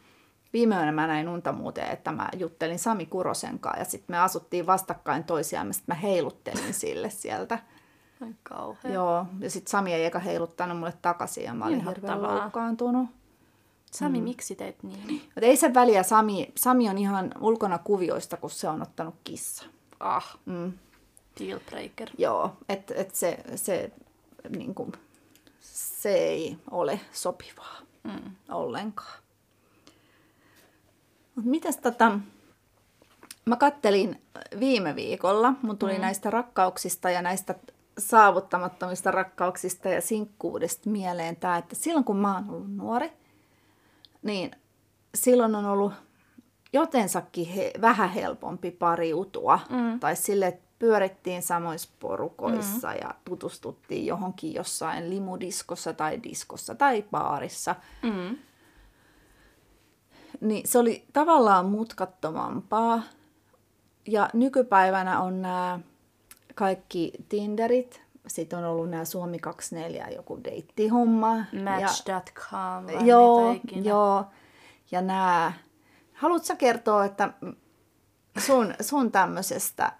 [0.52, 4.18] Viime yönä mä näin unta muuten, että mä juttelin Sami Kurosen kanssa ja sitten me
[4.18, 7.58] asuttiin vastakkain toisiaan ja sitten mä heiluttelin sille sieltä.
[8.22, 8.92] Ai kauhea.
[8.92, 12.40] Joo, ja sitten Sami ei eka heiluttanut mulle takaisin ja mä olin hirveän Ihattavaa.
[12.40, 13.06] loukkaantunut.
[13.98, 14.24] Sami, mm.
[14.24, 15.22] miksi teit niin?
[15.24, 19.64] Mutta ei se väliä, Sami, Sami on ihan ulkona kuvioista, kun se on ottanut kissa.
[20.00, 20.72] Ah, Mm.
[21.40, 22.10] dealbreaker.
[22.18, 23.90] Joo, että et se, se,
[24.56, 24.92] niin kuin,
[25.60, 28.34] se ei ole sopivaa Mm.
[28.50, 29.18] ollenkaan.
[31.34, 32.18] Mut mitäs tota,
[33.44, 34.22] mä kattelin
[34.60, 36.00] viime viikolla, mun tuli mm.
[36.00, 37.54] näistä rakkauksista ja näistä
[37.98, 43.12] saavuttamattomista rakkauksista ja sinkkuudesta mieleen tämä, että silloin kun mä oon ollut nuori,
[44.24, 44.50] niin
[45.14, 45.92] silloin on ollut
[46.72, 49.60] jotensakin he, vähän helpompi pariutua.
[49.70, 50.00] Mm.
[50.00, 52.98] Tai sille, että pyörittiin samoissa porukoissa mm.
[53.00, 57.74] ja tutustuttiin johonkin jossain limudiskossa tai diskossa tai baarissa.
[58.02, 58.36] Mm.
[60.40, 63.02] Niin se oli tavallaan mutkattomampaa.
[64.06, 65.80] Ja nykypäivänä on nämä
[66.54, 68.03] kaikki Tinderit.
[68.26, 71.34] Sitten on ollut nämä Suomi 24 joku deittihomma.
[71.36, 74.24] Match.com joo, joo.
[74.90, 75.52] Ja nämä...
[76.12, 77.30] Haluatko kertoa, että
[78.38, 79.92] sun, sun tämmöisestä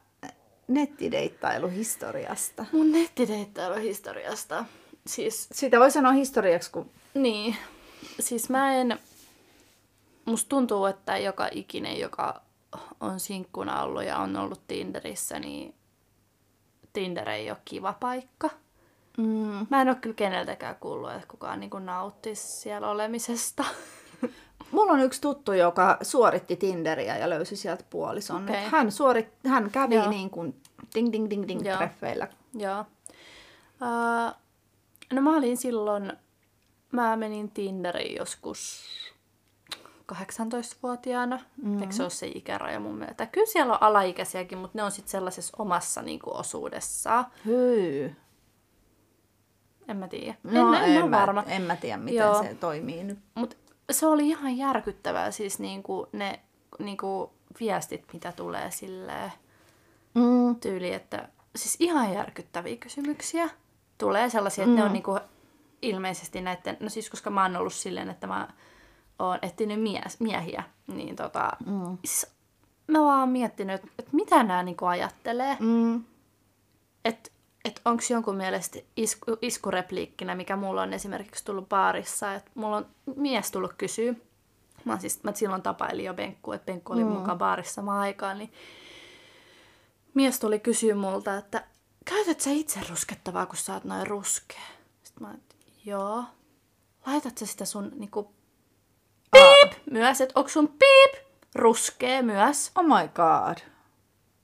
[0.69, 2.67] nettideittailuhistoriasta?
[2.73, 4.65] Mun nettideittailuhistoriasta.
[5.07, 6.91] Siis, Sitä voi sanoa historiaksi, kun...
[7.15, 7.57] niin.
[8.21, 8.99] Siis mä en...
[10.25, 12.43] Musta tuntuu, että joka ikinen, joka
[13.01, 15.75] on sinkkuna ollut ja on ollut Tinderissä, niin
[16.95, 18.51] Tinder ei ole kiva paikka.
[19.17, 23.65] Mm, Mä en ole kyllä keneltäkään kuullut, että kukaan niin nauttisi siellä olemisesta.
[24.73, 28.45] Mulla on yksi tuttu, joka suoritti Tinderiä ja löysi sieltä puolison.
[28.45, 28.65] Okei.
[28.65, 30.11] Hän, suorit, hän kävi Joo.
[30.11, 30.61] niin kuin
[30.95, 31.77] ding ding ding ding Joo.
[31.77, 32.29] treffeillä.
[32.55, 32.81] Joo.
[33.83, 34.35] Uh,
[35.13, 36.13] no mä olin silloin,
[36.93, 38.85] mä menin Tinderiin joskus
[40.13, 41.41] 18-vuotiaana.
[41.57, 41.81] Mm-hmm.
[41.83, 43.27] Eikö se ole se ikäraja mun mielestä?
[43.27, 47.27] Kyllä siellä on alaikäisiäkin, mutta ne on sitten sellaisessa omassa niin kuin, osuudessaan.
[47.45, 48.17] Hyy.
[49.89, 50.35] En mä tiedä.
[50.43, 51.45] No, en, en, ole mä, varma.
[51.47, 52.43] en mä tiedä, miten Joo.
[52.43, 53.19] se toimii nyt.
[53.35, 53.57] Mutta
[53.91, 56.41] se oli ihan järkyttävää, siis niinku ne
[56.79, 59.33] niinku viestit, mitä tulee silleen
[60.15, 60.57] Mm.
[60.61, 63.51] tyyli, että siis ihan järkyttäviä kysymyksiä.
[63.99, 64.79] Tulee sellaisia, että mm.
[64.79, 65.19] ne on niinku
[65.83, 68.49] ilmeisesti näiden, no siis koska mä oon ollut silleen, että mä
[69.19, 71.99] oon etsinyt mies, miehiä, niin tota, mm.
[72.05, 72.27] siis
[72.87, 75.57] mä vaan oon miettinyt, että, mitä nämä niinku ajattelee.
[75.61, 76.05] Mm.
[77.05, 77.31] Että
[77.65, 82.87] et onko jonkun mielestä isku, iskurepliikkinä, mikä mulla on esimerkiksi tullut baarissa, että mulla on
[83.17, 84.15] mies tullut kysyä.
[84.85, 87.11] Mä, siis, mä silloin tapailin jo Benkku, että Benkku oli mm.
[87.11, 88.53] mukaan baarissa samaan aikaan, niin
[90.15, 91.65] mies tuli kysyä multa, että
[92.05, 94.61] käytät sä itse ruskettavaa, kun sä oot noin ruskea?
[95.03, 96.25] Sitten mä että joo.
[97.07, 98.35] Laitat sä sitä sun niinku
[99.35, 102.71] piip myös, että onko sun piip ruskea myös?
[102.75, 103.57] Oh my god.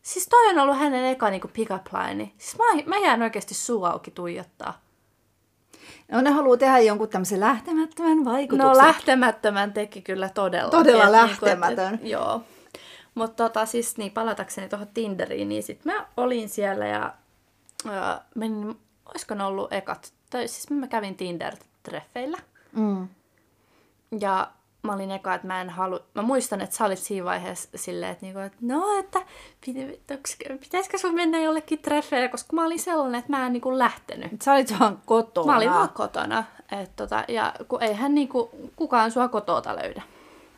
[0.02, 2.32] Siis toi on ollut hänen eka niinku pick-up line.
[2.38, 4.80] Siis mä, mä jään oikeasti suu auki tuijottaa.
[6.12, 8.68] No ne haluaa tehdä jonkun tämmöisen lähtemättömän vaikutuksen.
[8.68, 10.70] No lähtemättömän teki kyllä todella.
[10.70, 11.76] Todella Et lähtemätön.
[11.76, 12.42] Niinku, et, et, joo.
[13.14, 17.14] Mutta tota, siis niin, palatakseni tuohon Tinderiin, niin sit mä olin siellä ja
[17.88, 22.38] äh, menin, olisiko ne ollut ekat, tai siis mä kävin Tinder-treffeillä.
[22.72, 23.08] Mm.
[24.20, 24.50] Ja
[24.82, 28.12] mä olin eka, että mä en halua, mä muistan, että sä olit siinä vaiheessa silleen,
[28.12, 29.22] että, niinku, että no, että
[30.60, 34.42] pitäisikö sun mennä jollekin treffeille, koska mä olin sellainen, että mä en niinku lähtenyt.
[34.42, 35.52] Sä olit vaan kotona.
[35.52, 36.44] Mä olin vaan kotona.
[36.82, 40.02] Et tota, ja kun eihän niinku, kukaan sua kotota löydä.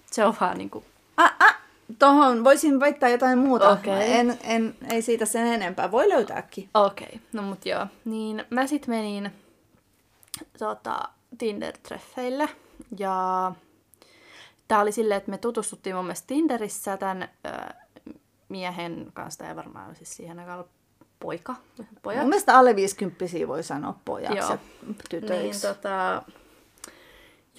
[0.06, 0.84] Se on vaan niinku,
[1.16, 1.56] Ah, ah,
[1.98, 3.70] tohon voisin väittää jotain muuta.
[3.70, 4.12] Okei.
[4.12, 5.90] En, en, ei siitä sen enempää.
[5.90, 6.68] Voi löytääkin.
[6.74, 7.20] okei, okay.
[7.32, 7.86] no mut joo.
[8.04, 9.30] Niin mä sit menin
[10.58, 11.08] tota,
[11.38, 12.48] Tinder-treffeille
[12.98, 13.52] ja
[14.72, 17.74] tää oli silleen, että me tutustuttiin mun mielestä Tinderissä tämän ö,
[18.48, 20.72] miehen kanssa, tai varmaan siis siihen aikaan ollut
[21.20, 21.54] poika,
[22.02, 22.20] pojat.
[22.20, 24.50] Mun mielestä alle 50 voi sanoa pojaksi Joo.
[24.50, 24.58] ja
[25.10, 25.66] tytöiksi.
[25.66, 26.22] Niin, tota,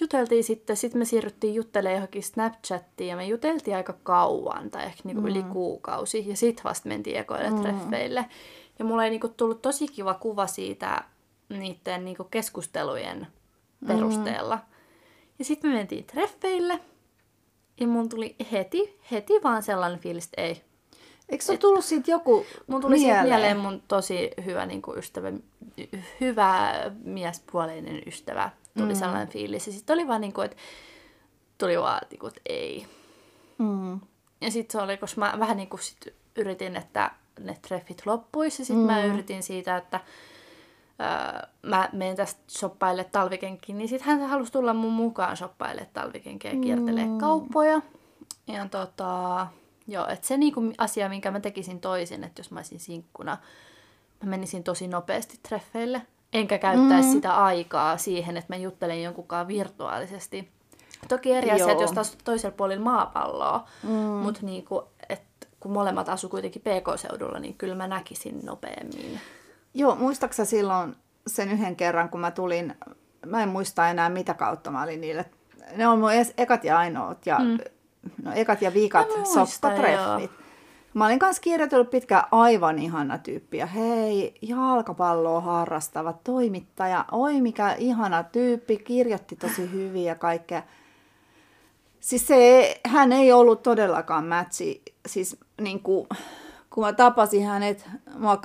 [0.00, 5.00] juteltiin sitten, sitten me siirryttiin juttelemaan johonkin Snapchattiin ja me juteltiin aika kauan tai ehkä
[5.04, 5.28] niinku mm.
[5.28, 7.62] yli kuukausi ja sitten vasta mentiin ekoille mm.
[7.62, 8.26] treffeille.
[8.78, 11.04] Ja mulla ei niinku tullut tosi kiva kuva siitä
[11.48, 13.26] niiden niinku keskustelujen
[13.86, 14.58] perusteella.
[15.38, 16.80] Ja sitten me mentiin treffeille
[17.80, 20.62] ja mun tuli heti, heti vaan sellainen fiilis, että ei,
[21.28, 23.40] Eikö sulla tullut siitä joku Mun tuli siitä mieleen?
[23.40, 25.32] mieleen mun tosi hyvä niin kuin ystävä,
[26.20, 26.72] hyvä
[27.04, 28.50] miespuoleinen ystävä.
[28.78, 28.98] Tuli mm.
[28.98, 29.66] sellainen fiilis.
[29.66, 30.56] Ja sitten oli vaan niin kuin, että
[31.58, 32.86] tuli vaan, niin kuin, että ei.
[33.58, 34.00] Mm.
[34.40, 37.10] Ja sitten se oli, koska mä vähän niin kuin sit yritin, että
[37.40, 38.62] ne treffit loppuisi.
[38.62, 38.92] Ja sitten mm.
[38.92, 40.00] mä yritin siitä, että
[41.00, 43.78] öö, mä menen tästä shoppaille talvikenkiin.
[43.78, 47.18] Niin sitten hän halusi tulla mun mukaan shoppaille talvikenkiä ja kiertelee mm.
[47.18, 47.82] kauppoja.
[48.46, 49.46] Ja tota,
[49.86, 53.38] joo, että se niinku asia, minkä mä tekisin toisin, että jos mä olisin sinkkuna,
[54.22, 56.02] mä menisin tosi nopeasti treffeille.
[56.32, 57.12] Enkä käyttäisi mm.
[57.12, 60.48] sitä aikaa siihen, että mä juttelen jonkunkaan virtuaalisesti.
[61.08, 63.90] Toki eri asia, että jos taas toisella puolella maapalloa, mm.
[63.90, 69.20] mutta niinku, että kun molemmat asu kuitenkin PK-seudulla, niin kyllä mä näkisin nopeammin.
[69.74, 72.74] Joo, muistaaksä silloin sen yhden kerran, kun mä tulin,
[73.26, 75.24] mä en muista enää mitä kautta mä olin niille.
[75.76, 77.58] Ne on mun ekat ja ainoat ja mm.
[78.22, 80.30] no, ekat ja viikat soppatreffit.
[80.94, 87.74] Mä olin kanssa kirjoitellut pitkään aivan ihana tyyppi ja hei, jalkapalloa harrastava toimittaja, oi mikä
[87.78, 90.62] ihana tyyppi, kirjoitti tosi hyvin ja kaikkea.
[92.00, 96.08] Siis se, hän ei ollut todellakaan mätsi, siis niin kuin,
[96.74, 98.40] kun mä tapasin hänet, mua,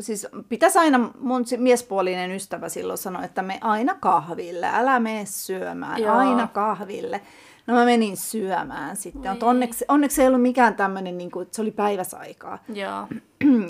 [0.00, 6.02] siis pitäisi aina, mun miespuolinen ystävä silloin sanoi, että me aina kahville, älä mene syömään,
[6.02, 6.16] Joo.
[6.16, 7.20] Aina kahville.
[7.66, 11.62] No mä menin syömään sitten, mutta onneksi, onneksi ei ollut mikään tämmöinen, niin kuin, se
[11.62, 12.58] oli päiväsaikaa.
[12.74, 13.08] Joo.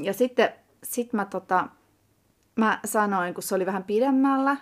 [0.03, 0.49] Ja sitten
[0.85, 1.69] sit mä, tota,
[2.57, 4.57] mä sanoin, kun se oli vähän pidemmällä,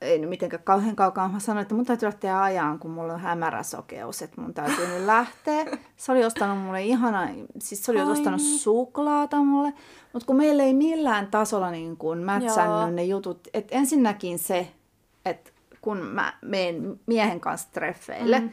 [0.00, 3.20] ei nyt mitenkään kauhean kaukaa, mä sanoin, että mun täytyy lähteä ajan, kun mulla on
[3.20, 5.64] hämärä sokeus, että mun täytyy nyt lähteä.
[5.96, 8.10] Se oli ostanut mulle ihana, siis se oli Ai.
[8.12, 9.72] ostanut suklaata mulle,
[10.12, 12.26] mutta kun meillä ei millään tasolla niin kuin Joo.
[12.26, 14.72] mätsännyt ne jutut, että ensinnäkin se,
[15.24, 18.50] että kun mä menen miehen kanssa treffeille, mm.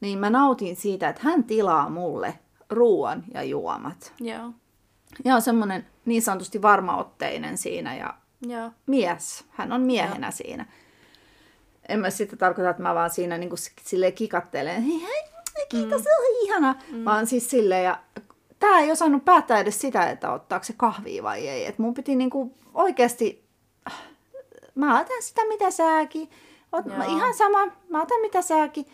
[0.00, 2.38] niin mä nautin siitä, että hän tilaa mulle
[2.70, 4.12] ruoan ja juomat.
[4.20, 4.52] Joo.
[5.24, 8.14] Ja on semmoinen niin sanotusti varmaotteinen siinä ja
[8.46, 8.70] Joo.
[8.86, 9.44] mies.
[9.48, 10.30] Hän on miehenä ja.
[10.30, 10.66] siinä.
[11.88, 14.82] En mä sitä tarkoita, että mä vaan siinä niin kuin silleen kikattelen.
[14.82, 15.22] Hei, hei,
[15.68, 16.06] kiitos, mm.
[16.18, 16.74] on ihana.
[16.92, 17.04] Mm.
[17.04, 18.00] Vaan siis silleen, ja
[18.58, 21.66] tää ei osannut päättää edes sitä, että ottaako se kahvia vai ei.
[21.66, 23.44] Et mun piti niin kuin oikeasti,
[24.74, 26.30] mä otan sitä mitä sääkin.
[26.72, 28.86] Oot, mä, ihan sama, mä otan mitä sääkin.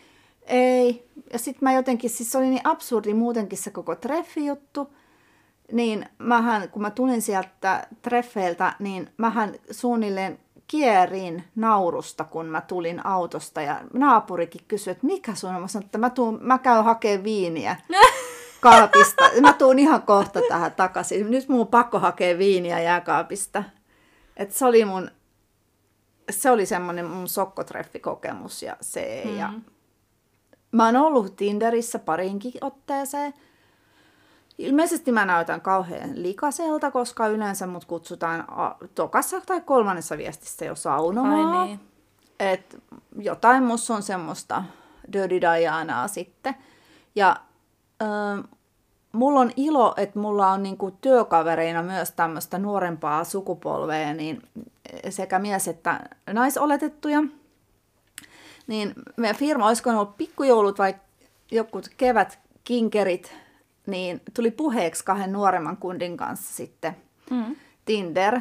[0.45, 1.07] Ei.
[1.33, 4.93] Ja sitten mä jotenkin, siis se oli niin absurdi muutenkin se koko treffijuttu.
[5.71, 13.05] Niin mähän, kun mä tulin sieltä treffeiltä, niin mähän suunnilleen kierin naurusta, kun mä tulin
[13.05, 13.61] autosta.
[13.61, 15.61] Ja naapurikin kysyi, että mikä sun on?
[15.61, 17.75] Mä sanoin, että mä, tuun, mä käyn hakemaan viiniä
[18.61, 19.23] kaapista.
[19.41, 21.31] Mä tuun ihan kohta tähän takaisin.
[21.31, 23.63] Nyt mun on pakko hakea viiniä jääkaapista.
[24.37, 25.11] Et se oli mun,
[26.29, 29.21] se oli semmoinen mun sokkotreffikokemus ja se.
[29.25, 29.37] Mm.
[29.37, 29.53] Ja
[30.71, 33.33] mä oon ollut Tinderissä parinkin otteeseen.
[34.57, 38.45] Ilmeisesti mä näytän kauhean likaselta, koska yleensä mut kutsutaan
[38.95, 41.53] tokassa tai kolmannessa viestissä jo saunomaan.
[41.53, 41.79] Ai niin.
[42.39, 42.81] Et
[43.17, 44.63] jotain musta on semmoista
[45.13, 46.55] Dirty Dianaa sitten.
[47.15, 47.35] Ja,
[48.01, 48.05] ö,
[49.11, 54.41] mulla on ilo, että mulla on niinku työkavereina myös tämmöistä nuorempaa sukupolvea, niin
[55.09, 57.23] sekä mies- että naisoletettuja.
[58.67, 60.95] Niin meidän firma, olisiko ollut pikkujoulut vai
[61.51, 63.35] joku kevät kinkerit,
[63.87, 66.95] niin tuli puheeksi kahden nuoremman kundin kanssa sitten
[67.29, 67.55] mm.
[67.85, 68.39] Tinder.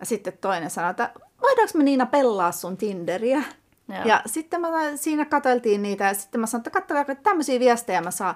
[0.00, 1.10] Ja sitten toinen sanoi, että
[1.42, 3.42] voidaanko me Niina pellaa sun Tinderiä?
[3.88, 4.04] Joo.
[4.04, 8.00] Ja sitten mä siinä katseltiin niitä ja sitten mä sanoin, että katsokaa, että tämmöisiä viestejä
[8.00, 8.34] mä saan.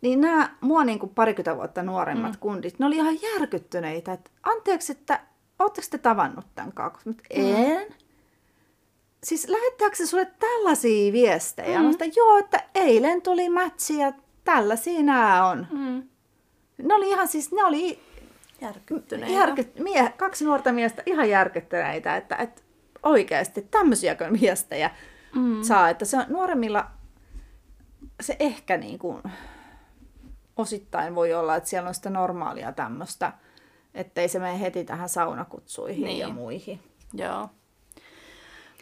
[0.00, 2.38] Niin nämä mua niin kuin parikymmentä vuotta nuoremmat mm.
[2.40, 5.20] kundit, ne oli ihan järkyttyneitä, että anteeksi, että
[5.58, 7.02] ootteko te tavannut tämän kaakon?
[7.04, 7.14] Mm.
[7.30, 7.86] En.
[9.24, 11.78] Siis lähettääkö se sulle tällaisia viestejä?
[11.78, 11.84] Mm.
[11.84, 14.12] Mä sanoin, joo, että eilen tuli mätsi ja
[14.52, 15.66] tällaisia nämä on.
[15.70, 16.08] Mm.
[16.78, 18.00] Ne oli ihan siis, ne oli
[18.60, 19.34] järkyttyneitä.
[19.34, 22.62] Järky, mie, kaksi nuorta miestä ihan järkyttyneitä, että, että
[23.02, 24.90] oikeasti tämmöisiäkö viestejä
[25.34, 25.62] mm.
[25.62, 25.90] saa.
[25.90, 26.90] Että se on nuoremmilla
[28.20, 29.22] se ehkä niin kuin,
[30.56, 33.32] osittain voi olla, että siellä on sitä normaalia tämmöistä,
[33.94, 36.18] ettei se mene heti tähän saunakutsuihin niin.
[36.18, 36.80] ja muihin.
[37.14, 37.48] Joo.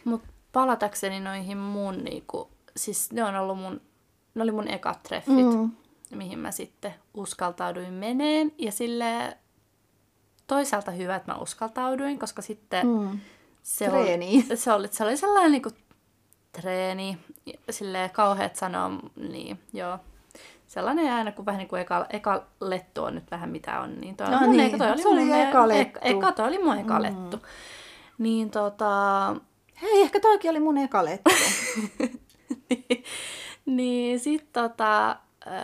[0.05, 3.81] Mutta palatakseni noihin mun, niinku, siis ne on ollut mun,
[4.37, 5.71] ne oli mun ekat treffit, mm.
[6.15, 8.51] mihin mä sitten uskaltauduin meneen.
[8.57, 9.37] Ja sille
[10.47, 13.19] toisaalta hyvä, että mä uskaltauduin, koska sitten mm.
[13.63, 14.45] se, Treeni.
[14.49, 15.69] oli, se, oli, se oli sellainen niinku
[16.51, 17.17] treeni,
[17.69, 19.99] silleen kauheat sanoa, niin joo,
[20.67, 24.15] sellainen aina, kun vähän niin kuin eka, eka lettu on nyt vähän mitä on, niin
[24.15, 24.67] toi, no mun niin.
[24.67, 25.99] eka, toi oli, se mun oli eka lettu.
[26.01, 27.01] Eka, toi oli mun eka mm.
[27.01, 27.39] lettu.
[28.17, 29.35] Niin tota...
[29.81, 31.29] Hei, ehkä toikin oli mun eka lettu.
[32.69, 33.03] niin,
[33.67, 35.15] niin sit tota,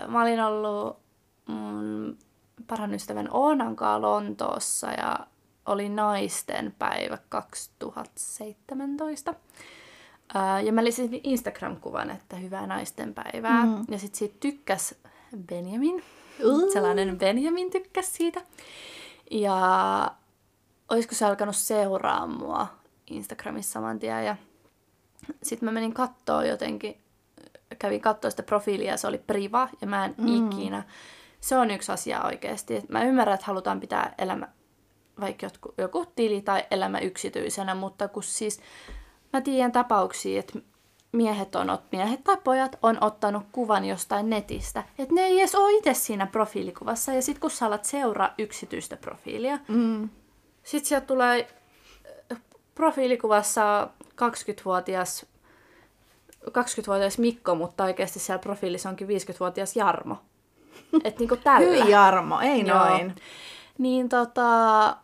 [0.07, 0.97] mä olin ollut
[1.45, 2.17] mun
[2.67, 5.19] paran ystävän Oonan Lontoossa ja
[5.65, 9.33] oli naisten päivä 2017.
[10.65, 13.65] Ja mä lisäsin Instagram-kuvan, että hyvää naisten päivää.
[13.65, 13.85] Mm.
[13.89, 14.95] Ja sitten siitä tykkäs
[15.47, 16.03] Benjamin.
[16.43, 16.71] Uh.
[16.73, 18.41] Sellainen Benjamin tykkäs siitä.
[19.31, 20.11] Ja
[20.89, 22.67] olisiko se alkanut seuraa mua
[23.07, 24.25] Instagramissa saman tien.
[24.25, 24.35] Ja
[25.43, 27.02] sitten mä menin kattoo jotenkin,
[27.83, 30.47] kävin katsoa sitä profiilia ja se oli priva ja mä en mm.
[30.47, 30.83] ikinä.
[31.39, 32.81] Se on yksi asia oikeasti.
[32.89, 34.47] Mä ymmärrän, että halutaan pitää elämä,
[35.19, 38.59] vaikka joku, joku tili tai elämä yksityisenä, mutta kun siis
[39.33, 40.59] mä tiedän tapauksia, että
[41.11, 44.83] miehet, on, miehet tai pojat on ottanut kuvan jostain netistä.
[44.99, 47.13] Että ne ei edes ole itse siinä profiilikuvassa.
[47.13, 50.09] Ja sitten kun sä alat seuraa yksityistä profiilia, mm.
[50.63, 51.47] sitten sieltä tulee
[52.75, 55.32] profiilikuvassa 20-vuotias
[56.49, 60.17] 20-vuotias Mikko, mutta oikeasti siellä profiilissa onkin 50-vuotias Jarmo.
[61.03, 61.59] Että niinku tällä.
[61.59, 63.01] Hyi Jarmo, ei noin.
[63.01, 63.15] Joo.
[63.77, 64.97] Niin tota,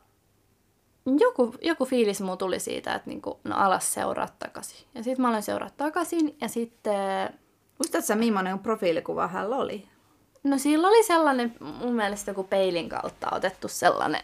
[1.20, 4.88] joku, joku fiilis muu tuli siitä, että niinku, no alas seuraa takaisin.
[4.96, 7.30] Ja sitten mä aloin seuraa takaisin ja sitten...
[7.78, 9.88] Muistatko sä, millainen profiilikuva hän oli?
[10.44, 14.22] No sillä oli sellainen, mun mielestä joku peilin kautta otettu sellainen,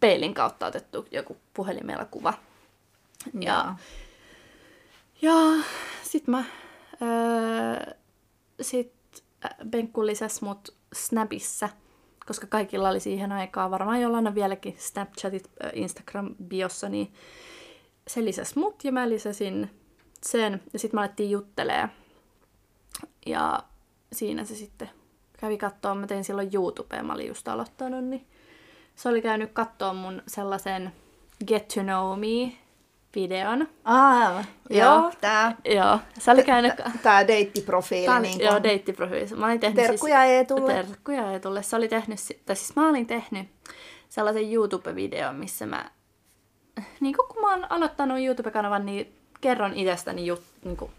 [0.00, 2.34] peilin kautta otettu joku puhelimella kuva.
[3.40, 3.74] Ja,
[5.22, 5.32] ja
[6.14, 6.44] sit mä,
[7.02, 7.94] öö,
[8.60, 8.92] sit
[9.70, 10.00] Benkku
[10.42, 11.68] mut Snapissa–
[12.26, 17.12] koska kaikilla oli siihen aikaan, varmaan jollain on vieläkin Snapchatit, Instagram-biossa, niin
[18.08, 19.70] se lisäsi mut ja mä lisäsin
[20.22, 20.62] sen.
[20.72, 21.88] Ja sitten me alettiin juttelee.
[23.26, 23.62] Ja
[24.12, 24.90] siinä se sitten
[25.40, 28.26] kävi katsoa, mä tein silloin YouTubeen, mä olin just aloittanut, niin
[28.96, 30.92] se oli käynyt katsoa mun sellaisen
[31.46, 32.52] Get to Know Me
[33.14, 33.68] videon.
[33.84, 35.56] Ah, joo, tää.
[35.64, 36.72] Joo, se oli käynyt...
[37.02, 38.06] Tää deittiprofiili.
[38.06, 39.36] Tää, niin joo, deittiprofiili.
[39.36, 40.72] Mä olin tehnyt terkkuja siis, Eetulle.
[40.72, 41.62] Terkkuja Eetulle.
[41.62, 43.48] Se oli tehnyt, tai siis mä olin tehnyt
[44.08, 45.90] sellaisen YouTube-videon, missä mä,
[47.00, 50.90] niin kun mä oon aloittanut YouTube-kanavan, niin kerron itsestäni jut, niin kuin,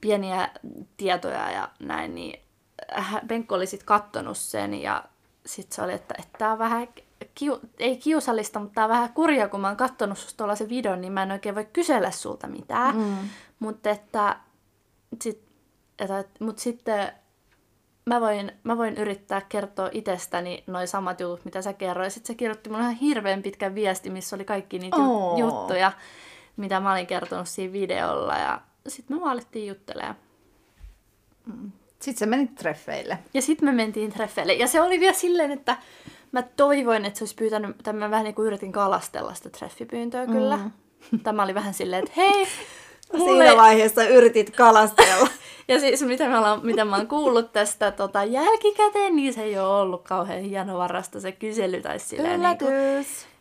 [0.00, 0.48] pieniä
[0.96, 2.40] tietoja ja näin, niin
[3.26, 5.04] Benkko oli sitten kattonut sen ja
[5.46, 6.88] sitten se oli, että, että tää on vähän
[7.34, 11.00] kiu, ei kiusallista, mutta tämä on vähän kurja, kun mä oon katsonut susta se videon,
[11.00, 12.96] niin mä en oikein voi kysellä sulta mitään.
[12.96, 13.16] Mm.
[13.58, 14.36] Mutta että,
[15.22, 15.42] sit,
[15.98, 17.12] että, mut sitten
[18.06, 22.12] mä voin, mä voin yrittää kertoa itsestäni noin samat jutut, mitä sä kerroit.
[22.12, 25.38] Sitten se kirjoitti mulle ihan hirveän pitkän viesti, missä oli kaikki niitä oh.
[25.38, 25.92] juttuja,
[26.56, 28.38] mitä mä olin kertonut siinä videolla.
[28.38, 30.16] Ja sitten me vaan alettiin juttelemaan.
[31.46, 31.72] Mm.
[32.00, 33.18] Sitten sä menit treffeille.
[33.34, 34.52] Ja sitten me mentiin treffeille.
[34.52, 35.76] Ja se oli vielä silleen, että
[36.32, 40.26] Mä toivoin, että se olisi pyytänyt, tai mä vähän niin kuin yritin kalastella sitä treffipyyntöä
[40.26, 40.56] kyllä.
[40.56, 40.70] Mm.
[41.24, 42.46] Tämä oli vähän silleen, että hei,
[43.12, 43.44] mulle...
[43.44, 45.28] Siinä vaiheessa yritit kalastella.
[45.68, 49.58] ja siis mitä mä, olen, mitä mä oon kuullut tästä tota, jälkikäteen, niin se ei
[49.58, 51.80] ole ollut kauhean hieno varasta se kysely.
[51.80, 52.72] Tai silleen, Niin kuin,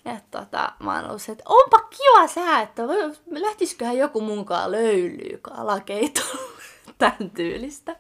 [0.06, 2.84] että tota, mä oon ollut se, että onpa kiva sää, että
[3.30, 6.52] lähtisiköhän joku munkaan löylyy kalakeitolle.
[6.98, 7.96] Tämän tyylistä.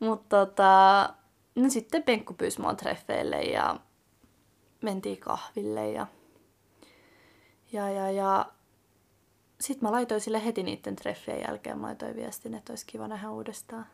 [0.00, 1.08] Mutta tota,
[1.54, 3.76] no sitten Penkku pyysi mua treffeille ja
[4.86, 6.06] mentiin kahville ja,
[7.72, 8.46] ja, ja, ja
[9.60, 13.30] sitten mä laitoin sille heti niiden treffien jälkeen, mä laitoin viestin, että olisi kiva nähdä
[13.30, 13.86] uudestaan.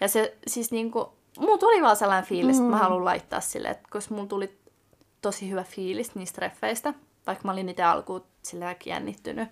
[0.00, 2.62] Ja se siis niinku, mulla tuli vaan sellainen fiilis, mm.
[2.62, 4.58] että mä haluan laittaa sille, että koska mulla tuli
[5.22, 6.94] tosi hyvä fiilis niistä treffeistä,
[7.26, 9.48] vaikka mä olin itse alkuun sillä jännittynyt,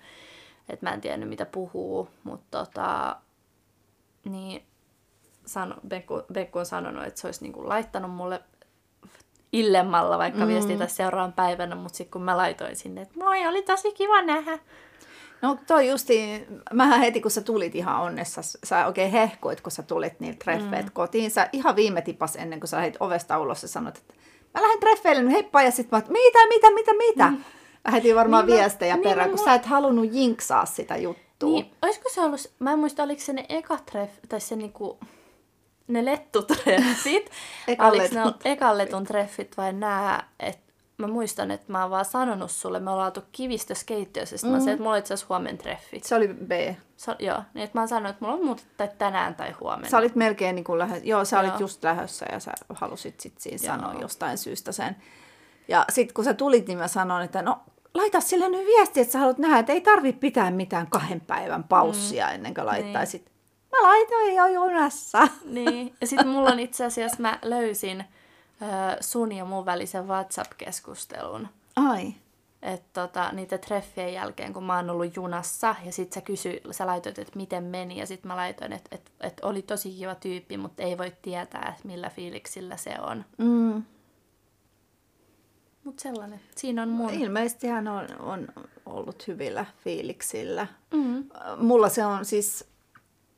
[0.68, 3.16] että mä en tiennyt mitä puhuu, mutta tota,
[4.24, 4.66] niin
[5.46, 8.42] sano, Bekku, Bekku on sanonut, että se olisi niinku laittanut mulle
[9.52, 10.46] illemmalla vaikka mm.
[10.46, 14.58] viestitä seuraavan päivänä, mutta sitten kun mä laitoin sinne, että moi, oli tosi kiva nähdä.
[15.42, 19.82] No toi justi, mähän heti kun sä tulit ihan onnessa, sä oikein hehkuit, kun sä
[19.82, 20.92] tulit niiltä treffeiltä mm.
[20.92, 21.30] kotiin.
[21.30, 24.14] Sä ihan viime tipas ennen kuin sä lähdit ovesta ulos ja sanoit, että
[24.54, 27.30] mä lähden treffeille, no heippa, ja sitten mä mitä, mitä, mitä, mitä.
[27.30, 27.44] Mm.
[27.84, 29.44] Lähetin varmaan niin viestejä niin perään, kun mä...
[29.44, 31.50] sä et halunnut jinksaa sitä juttua.
[31.50, 34.98] Niin, olisiko se ollut, mä en muista, oliko se ne eka treff, tai se niinku,
[35.88, 37.30] ne lettutreffit,
[37.88, 42.50] oliko ne ekan letun treffit vai nää, että mä muistan, että mä oon vaan sanonut
[42.50, 44.52] sulle, me ollaan oltu kivistöskeittiössä, mm.
[44.52, 46.04] mä sanoin, että mulla on itse asiassa huomen treffit.
[46.04, 46.50] Se oli B.
[46.96, 49.88] Sa- joo, niin että mä oon sanonut, että mulla on muut tai tänään tai huomenna.
[49.88, 51.00] Sä olit melkein niin kuin lähö...
[51.02, 51.44] joo, sä joo.
[51.44, 53.76] olit just lähössä ja sä halusit sit siinä joo.
[53.76, 54.96] sanoa jostain syystä sen.
[55.68, 57.60] Ja sitten kun sä tulit, niin mä sanoin, että no
[57.94, 61.64] laita sille nyt viesti, että sä haluat nähdä, että ei tarvi pitää mitään kahden päivän
[61.64, 62.34] paussia mm.
[62.34, 63.24] ennen kuin laittaisit.
[63.24, 63.31] Niin.
[63.72, 65.28] Mä laitoin jo junassa.
[65.44, 68.04] Niin, ja sitten mulla on itse asiassa, mä löysin
[68.62, 68.66] ö,
[69.00, 71.48] sun ja mun välisen WhatsApp-keskustelun.
[71.76, 72.14] Ai.
[72.62, 76.86] Että tota, niitä treffien jälkeen, kun mä oon ollut junassa, ja sit sä kysy, sä
[76.86, 80.56] laitoit, että miten meni, ja sit mä laitoin, että, että, että oli tosi kiva tyyppi,
[80.56, 83.24] mutta ei voi tietää, millä fiiliksillä se on.
[83.38, 83.82] Mm.
[85.84, 86.40] Mutta sellainen.
[86.56, 87.10] Siinä on mun...
[87.10, 88.48] Ilmeisesti hän on, on
[88.86, 90.66] ollut hyvillä fiiliksillä.
[90.94, 91.24] Mm.
[91.56, 92.71] Mulla se on siis,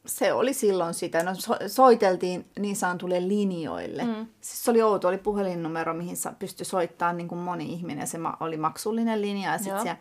[0.06, 4.04] se oli silloin sitä, no so, soiteltiin niin sanotulle linjoille.
[4.04, 4.26] Mm.
[4.40, 8.06] Siis se oli outo, oli puhelinnumero, mihin pystyi soittamaan niin kuin moni ihminen.
[8.06, 9.98] Se oli maksullinen linja ja sitten siellä,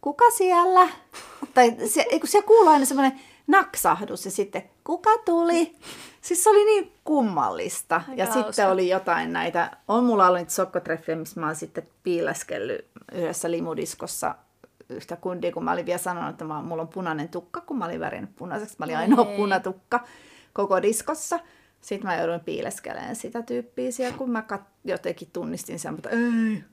[0.00, 0.88] kuka siellä?
[1.54, 5.76] tai se, kun siellä kuuluu aina semmoinen naksahdus ja sitten kuka tuli?
[6.20, 7.96] Siis se oli niin kummallista.
[7.96, 8.42] Aika ja hauska.
[8.42, 13.50] sitten oli jotain näitä, on mulla ollut niitä sokkotreffejä, missä mä oon sitten piileskellyt yhdessä
[13.50, 14.34] limudiskossa
[14.88, 17.84] yhtä kundia, kun mä olin vielä sanonut, että mä, mulla on punainen tukka, kun mä
[17.84, 18.76] olin värinyt punaiseksi.
[18.78, 20.04] Mä olin ainoa punatukka
[20.52, 21.40] koko diskossa.
[21.80, 26.64] Sitten mä jouduin piileskelemään sitä tyyppiä siellä, kun mä kat- jotenkin tunnistin sen, mutta ei.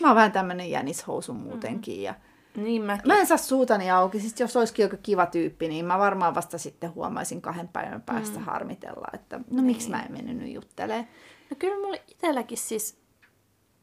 [0.00, 1.96] Mä oon vähän tämmönen jänishousu muutenkin.
[1.96, 2.02] Mm.
[2.02, 2.14] Ja
[2.56, 3.08] niin mäkin.
[3.08, 4.20] Mä en saa suutani auki.
[4.20, 8.38] Siis jos olisikin joku kiva tyyppi, niin mä varmaan vasta sitten huomaisin kahden päivän päästä
[8.38, 8.44] mm.
[8.44, 9.64] harmitella, että no niin.
[9.64, 11.06] miksi mä en mennyt nyt juttelemaan.
[11.50, 13.02] No kyllä mulle itselläkin siis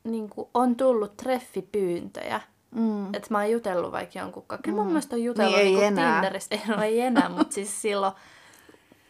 [0.04, 2.42] niin on tullut treffipyyntöjä.
[2.72, 3.14] Mm.
[3.14, 4.64] Että mä oon jutellut vaikka jonkun kanssa.
[4.64, 4.82] Kyllä mm.
[4.82, 6.14] mun mielestä on jutellut niin, ei niin enää.
[6.14, 6.56] Tinderistä.
[6.56, 8.14] Ei, no, ei enää, mutta siis silloin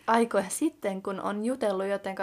[0.08, 2.16] aikoja sitten, kun on jutellut joten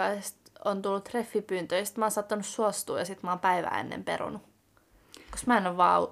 [0.65, 4.03] on tullut treffipyyntöjä, ja sitten mä oon saattanut suostua ja sitten mä oon päivää ennen
[4.03, 4.41] perunut.
[5.31, 6.07] Koska mä en ole vaan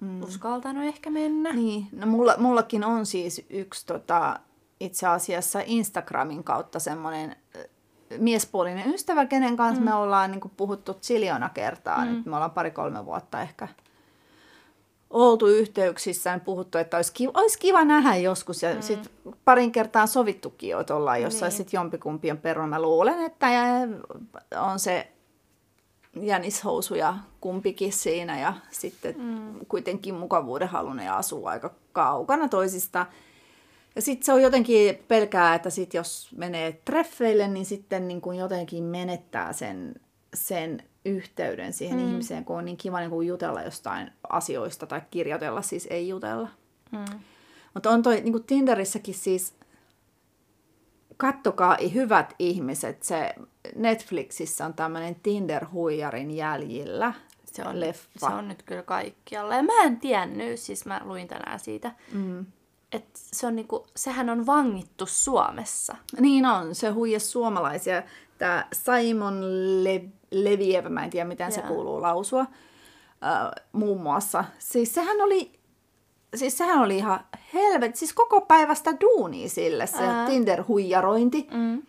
[0.00, 0.22] mm.
[0.22, 1.52] uskaltanut ehkä mennä.
[1.52, 4.40] Niin, no mulla, mullakin on siis yksi tota,
[4.80, 7.36] itse asiassa Instagramin kautta semmoinen
[8.18, 9.84] miespuolinen ystävä, kenen kanssa mm.
[9.88, 12.04] me ollaan niin kuin, puhuttu siljona kertaa.
[12.04, 12.12] Mm.
[12.12, 13.68] Nyt me ollaan pari-kolme vuotta ehkä
[15.14, 18.62] oltu yhteyksissä ja puhuttu, että olisi kiva, olisi kiva nähdä joskus.
[18.62, 18.82] Ja mm.
[18.82, 21.56] sitten parin kertaa sovittukin, että ollaan jossain niin.
[21.56, 22.68] sitten jompikumpi on perun.
[22.68, 23.46] Mä luulen, että
[24.60, 25.12] on se
[26.20, 29.66] jänishousuja kumpikin siinä ja sitten mm.
[29.68, 33.06] kuitenkin mukavuuden halunen ja asuu aika kaukana toisista.
[33.96, 38.38] Ja sitten se on jotenkin pelkää, että sit jos menee treffeille, niin sitten niin kuin
[38.38, 39.94] jotenkin menettää sen,
[40.34, 42.08] sen yhteyden siihen mm.
[42.08, 46.48] ihmiseen, kun on niin kiva niin kuin jutella jostain asioista tai kirjoitella, siis ei jutella.
[46.92, 47.20] Mm.
[47.74, 49.54] Mutta on toi niin kuin Tinderissäkin siis,
[51.16, 53.34] kattokaa hyvät ihmiset, se
[53.76, 57.14] Netflixissä on tämmöinen Tinder-huijarin jäljillä
[57.54, 58.28] se on, leffa.
[58.28, 59.54] Se on nyt kyllä kaikkialla.
[59.54, 62.46] Ja mä en tiennyt, siis mä luin tänään siitä, mm.
[62.92, 65.96] että se on niinku, sehän on vangittu Suomessa.
[66.20, 68.02] Niin on, se huijas suomalaisia.
[68.38, 69.40] Tämä Simon
[69.84, 70.04] Le-
[70.34, 71.54] Leviev, mä en tiedä miten yeah.
[71.54, 74.44] se kuuluu lausua, uh, muun muassa.
[74.58, 75.52] Siis sehän oli
[76.34, 77.20] siis sehän oli ihan
[77.54, 80.26] helvet, siis koko päivästä duuni sille se Ää.
[80.26, 81.48] Tinder-huijarointi.
[81.50, 81.82] Mm.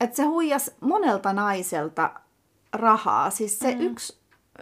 [0.00, 2.10] Että se huijas monelta naiselta
[2.72, 3.30] rahaa.
[3.30, 3.80] Siis se mm.
[3.80, 4.16] yksi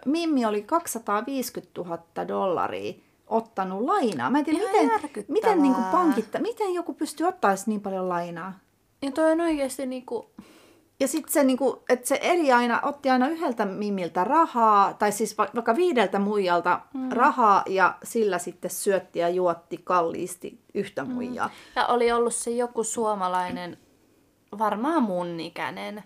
[0.07, 2.95] Mimmi oli 250 000 dollaria
[3.26, 4.31] ottanut lainaa.
[4.31, 4.91] Mä en tiedä, miten,
[5.28, 8.59] miten niin kuin pankit, miten joku pystyy ottaa niin paljon lainaa.
[9.03, 10.26] Ja toi on oikeasti niin kuin...
[11.01, 15.38] Ja sitten se, niinku, että se eli aina, otti aina yhdeltä mimiltä rahaa, tai siis
[15.38, 17.09] vaikka viideltä muijalta mm.
[17.12, 21.11] rahaa, ja sillä sitten syötti ja juotti kalliisti yhtä mm.
[21.11, 21.48] muijaa.
[21.48, 21.55] Mm.
[21.76, 23.78] Ja oli ollut se joku suomalainen,
[24.59, 26.05] varmaan mun ikäinen,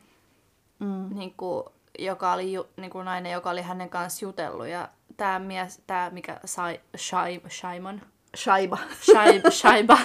[0.78, 1.08] mm.
[1.14, 1.64] niin kuin,
[1.98, 4.66] joka oli ju, niin kuin nainen, joka oli hänen kanssa jutellut.
[4.66, 8.00] Ja tämä mies, tämä mikä sai, Shai, Shaimon,
[8.34, 8.78] Shaiba.
[9.00, 9.98] Shaiba, Shaiba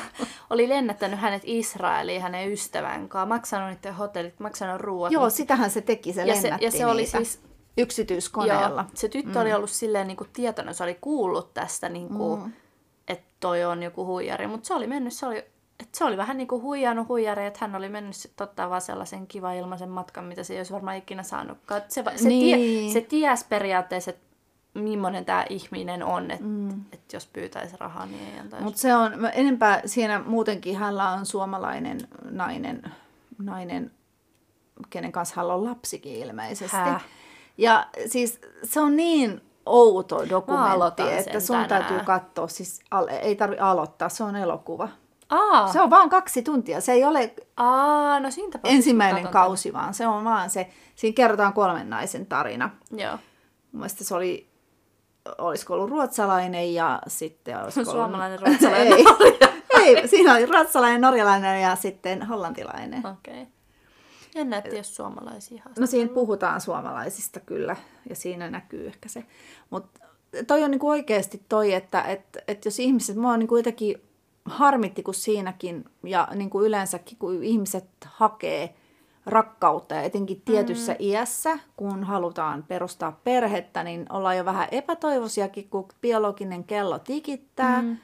[0.49, 5.11] oli lennättänyt hänet Israeliin hänen ystävän kanssa, maksanut niiden hotellit, maksanut ruoat.
[5.11, 7.41] Joo, sitähän se teki, se ja se, ja se oli niitä siis
[7.77, 8.81] yksityiskoneella.
[8.81, 9.41] Joo, se tyttö mm.
[9.41, 12.51] oli ollut silleen niin kuin tietoinen, se oli kuullut tästä, niin kuin, mm.
[13.07, 15.37] että toi on joku huijari, mutta se oli mennyt, se oli,
[15.79, 18.81] että se oli vähän niin kuin huijannut huijari, että hän oli mennyt sitten ottaa vaan
[18.81, 21.81] sellaisen kiva ilmaisen matkan, mitä se ei olisi varmaan ikinä saanutkaan.
[21.87, 22.59] Se, se, Niin.
[22.59, 24.28] tie, se ties periaatteessa, että
[24.79, 26.69] millainen tämä ihminen on, että mm.
[26.91, 28.63] et jos pyytäisi rahaa, niin ei antaisi.
[28.63, 31.99] Mutta se on, enempää siinä muutenkin hänellä on suomalainen
[32.31, 32.91] nainen,
[33.37, 33.91] nainen
[34.89, 36.77] kenen kanssa hän on lapsikin ilmeisesti.
[36.77, 37.05] Häh?
[37.57, 41.69] Ja siis se on niin outo dokumentti, että sun tänään.
[41.69, 42.47] täytyy katsoa.
[42.47, 42.79] Siis
[43.21, 44.89] ei tarvi aloittaa, se on elokuva.
[45.29, 46.81] Aa, Se on vaan kaksi tuntia.
[46.81, 51.53] Se ei ole aa, no siinä ensimmäinen kausi, vaan se on vaan se, siinä kerrotaan
[51.53, 52.69] kolmen naisen tarina.
[52.91, 53.17] Joo.
[53.71, 54.48] Mun se oli,
[55.37, 58.03] olisiko ollut ruotsalainen ja sitten olisiko ollut...
[58.03, 58.93] Suomalainen, ruotsalainen,
[59.79, 63.07] ei, ei, siinä oli ruotsalainen, norjalainen ja sitten hollantilainen.
[63.07, 63.41] Okei.
[63.41, 63.45] Okay.
[64.35, 67.75] Jännä, että jos suomalaisia No siinä puhutaan suomalaisista kyllä,
[68.09, 69.23] ja siinä näkyy ehkä se.
[69.69, 69.99] Mutta
[70.47, 74.01] toi on niinku oikeasti toi, että et, et jos ihmiset, mua niinku jotenkin
[74.45, 78.75] harmitti, kun siinäkin, ja niinku yleensäkin, kun ihmiset hakee
[79.29, 80.97] rakkautta, ja etenkin tietyssä mm.
[80.99, 87.97] iässä, kun halutaan perustaa perhettä, niin ollaan jo vähän epätoivoisiakin, kun biologinen kello tikittää mm.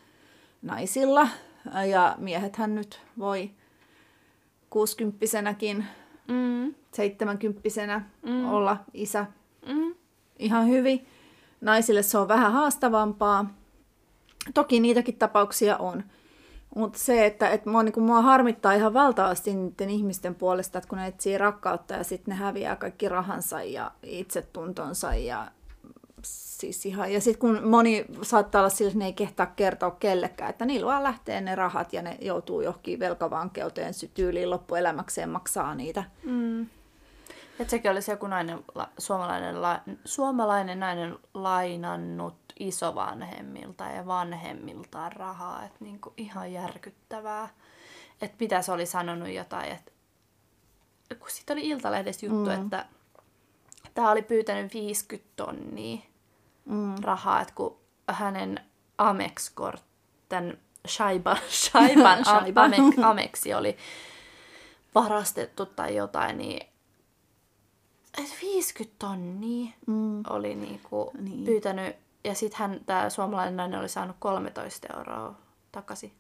[0.62, 1.28] naisilla,
[1.90, 3.52] ja miehethän nyt voi
[4.70, 5.86] kuusikymppisenäkin
[6.28, 6.74] Mm.
[6.92, 8.50] seitsemänkymppisenä mm.
[8.52, 9.26] olla isä
[9.68, 9.96] Mm.
[10.40, 11.08] ihan hyvin.
[11.62, 13.54] Naisille se on vähän haastavampaa.
[14.54, 16.04] Toki niitäkin tapauksia on.
[16.76, 20.98] Mutta se, että, että mua, niin mua harmittaa ihan valtavasti niiden ihmisten puolesta, että kun
[20.98, 25.52] ne etsii rakkautta ja sitten ne häviää kaikki rahansa ja itsetuntonsa ja
[26.22, 30.50] siis ihan, ja sitten kun moni saattaa olla sillä, että ne ei kehtaa kertoa kellekään,
[30.50, 35.76] että niillä vaan lähtee ne rahat ja ne joutuu johonkin velkavankeuteen sy- tyyliin loppuelämäkseen maksaa
[35.76, 36.04] niitä.
[36.24, 36.62] Mm.
[37.60, 45.64] Et sekin olisi joku nainen, la, suomalainen, la, suomalainen nainen lainannut isovanhemmilta ja vanhemmiltaan rahaa.
[45.64, 47.50] Et niinku ihan järkyttävää.
[48.22, 49.92] Että mitä se oli sanonut jotain, että
[51.20, 52.62] kun siitä oli Iltalehdessä juttu, mm.
[52.64, 52.86] että
[53.94, 55.98] tämä oli pyytänyt 50 tonnia
[56.66, 56.96] Mm.
[57.04, 57.78] rahaa, että kun
[58.10, 58.60] hänen
[58.98, 59.84] Amex-kort,
[60.30, 62.64] tämän Shaiba, Shaiban Shaiba.
[62.64, 63.78] Amex, Amexi oli
[64.96, 66.68] varastettu tai jotain, niin
[68.18, 70.24] et 50 tonnia Mm.
[70.30, 71.46] oli niinku Niin.
[71.46, 71.96] pyytänyt,
[72.26, 75.36] ja sitten hän, tämä suomalainen nainen oli saanut 13 euroa
[75.72, 76.12] takaisin.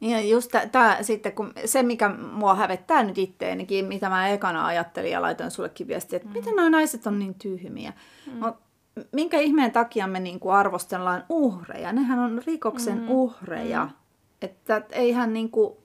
[0.00, 4.66] Niin ja just tämä sitten, kun se mikä mua hävettää nyt itteenikin, mitä mä ekana
[4.66, 6.32] ajattelin ja laitoin sullekin viestiä, että mm.
[6.32, 7.92] miten nuo naiset on niin tyhmiä.
[8.26, 8.38] Mm.
[8.40, 8.56] No,
[9.12, 11.92] minkä ihmeen takia me niinku arvostellaan uhreja?
[11.92, 13.10] Nehän on rikoksen mm.
[13.10, 13.84] uhreja.
[13.84, 13.90] Mm.
[14.42, 15.78] Että eihän niinku,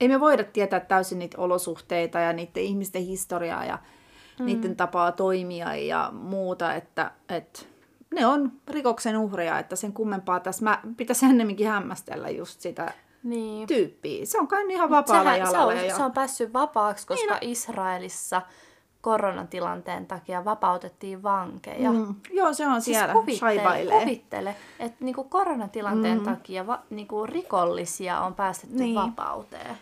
[0.00, 3.78] ei me voida tietää täysin niitä olosuhteita ja niiden ihmisten historiaa ja
[4.38, 4.46] mm.
[4.46, 7.71] niiden tapaa toimia ja muuta, että, että
[8.12, 12.92] ne on rikoksen uhreja, että sen kummempaa tässä mä pitäisi ennemminkin hämmästellä just sitä
[13.22, 13.66] Niin.
[13.68, 14.26] tyyppiä.
[14.26, 15.80] Se on kai ihan vapaalla Sehän, se, jalalla.
[15.80, 15.96] on, ja...
[15.96, 18.42] se on päässyt vapaaksi, koska niin, Israelissa
[19.00, 21.92] koronatilanteen takia vapautettiin vankeja.
[21.92, 22.14] Mm.
[22.30, 24.00] Joo, se on Siis siellä, kuvittele, shaibailee.
[24.00, 26.24] kuvittele, että niinku koronatilanteen mm.
[26.24, 28.94] takia va, niinku rikollisia on päästetty Niin.
[28.94, 29.76] vapauteen.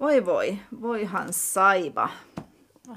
[0.00, 2.08] Voi voi, voihan saiba.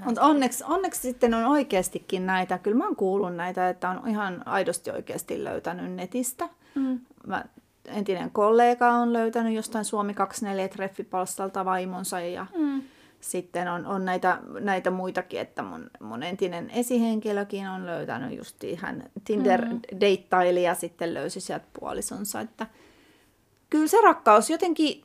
[0.05, 4.43] Mutta onneksi, onneksi sitten on oikeastikin näitä, kyllä mä oon kuullut näitä, että on ihan
[4.47, 6.49] aidosti oikeasti löytänyt netistä.
[6.75, 6.99] Mm.
[7.27, 7.45] Mä,
[7.87, 12.81] entinen kollega on löytänyt jostain Suomi 24 treffipalstalta vaimonsa ja Mm.
[13.21, 19.03] sitten on, on näitä, näitä muitakin, että mun, mun entinen esihenkilökin on löytänyt just hän
[19.23, 22.67] Tinder-deittaili ja sitten löysi sieltä puolisonsa, että
[23.69, 25.03] kyllä se rakkaus jotenkin,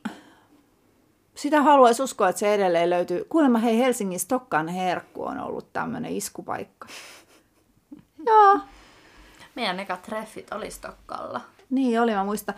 [1.35, 3.25] sitä haluaisi uskoa, että se edelleen löytyy.
[3.29, 6.87] Kuulemma hei Helsingin Stokkan herkku on ollut tämmöinen iskupaikka.
[8.27, 8.59] Joo,
[9.55, 11.41] Meidän eka treffit oli Stokkalla.
[11.69, 12.55] niin oli, mä muistan.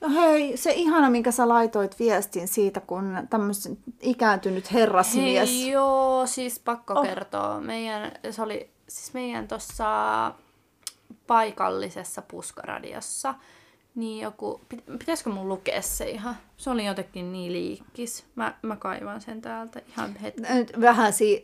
[0.00, 5.48] No hei, se ihana, minkä sä laitoit viestin siitä, kun tämmöisen ikääntynyt herrasmies.
[5.50, 7.02] Hei, joo, siis pakko Oh.
[7.06, 7.60] kertoa.
[7.60, 9.86] Meidän, se oli siis meidän tuossa
[11.26, 13.34] paikallisessa puskaradiossa.
[13.94, 16.36] Niin joku, pit- pitäisikö mun lukea se ihan?
[16.56, 18.24] Se oli jotenkin niin liikkis.
[18.34, 20.42] Mä, mä kaivan sen täältä ihan hetki.
[20.54, 21.42] Nyt vähän, si-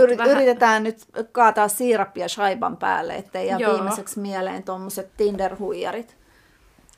[0.00, 3.74] yri- vähän- yritetään nyt kaataa siirappia shaiban päälle, ettei jää Joo.
[3.74, 6.16] viimeiseksi mieleen tuommoiset Tinder-huijarit.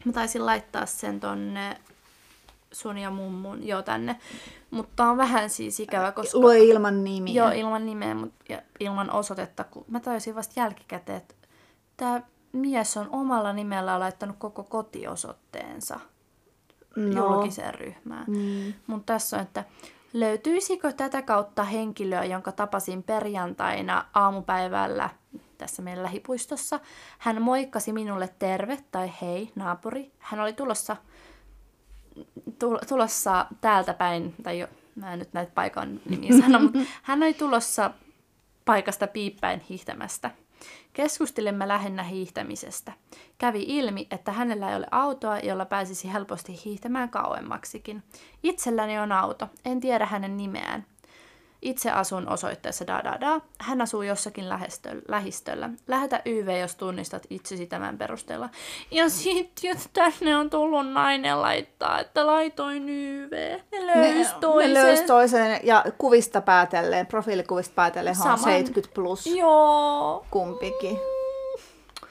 [0.04, 1.76] Mä taisin laittaa sen tonne
[2.72, 4.16] sun ja mummun jo tänne.
[4.70, 6.38] Mutta on vähän siis ikävä, koska...
[6.38, 7.34] Lue ilman nimiä.
[7.34, 11.34] Joo, ilman nimeä mut, ja ilman osoitetta, kun mä taisin vasta jälkikäteen, että
[11.96, 12.22] tämä
[12.52, 16.00] mies on omalla nimellä laittanut koko kotiosoitteensa
[16.96, 17.26] No.
[17.26, 18.24] julkiseen ryhmään.
[18.28, 18.74] Niin.
[18.86, 19.64] Mutta tässä on, että
[20.12, 25.10] löytyisikö tätä kautta henkilöä, jonka tapasin perjantaina aamupäivällä
[25.58, 26.80] tässä meidän lähipuistossa.
[27.18, 30.12] Hän moikkasi minulle terve tai hei naapuri.
[30.18, 30.96] Hän oli tulossa,
[32.58, 37.22] tul- tulossa täältä päin, tai jo, mä en nyt näitä paikan nimiä sano, mutta hän
[37.22, 37.90] oli tulossa
[38.64, 40.30] paikasta piippäin hiihtämästä.
[40.92, 42.92] Keskustelimme lähinnä hiihtämisestä.
[43.38, 48.02] Kävi ilmi, että hänellä ei ole autoa, jolla pääsisi helposti hiihtämään kauemmaksikin.
[48.42, 50.86] Itselläni on auto, en tiedä hänen nimeään.
[51.62, 53.40] Itse asun osoitteessa da da da.
[53.58, 55.70] Hän asuu jossakin lähestö- lähistöllä.
[55.88, 58.48] Lähetä YV, jos tunnistat itsesi tämän perusteella.
[58.90, 63.58] Ja sitten, jos tänne on tullut nainen laittaa, että laitoin YV.
[63.72, 64.74] Ne löys toisen.
[64.74, 68.38] Ne löys toisen ja kuvista päätellen, profiilikuvista päätellen on Saman.
[68.38, 70.26] 70 plus Joo.
[70.30, 70.98] kumpikin.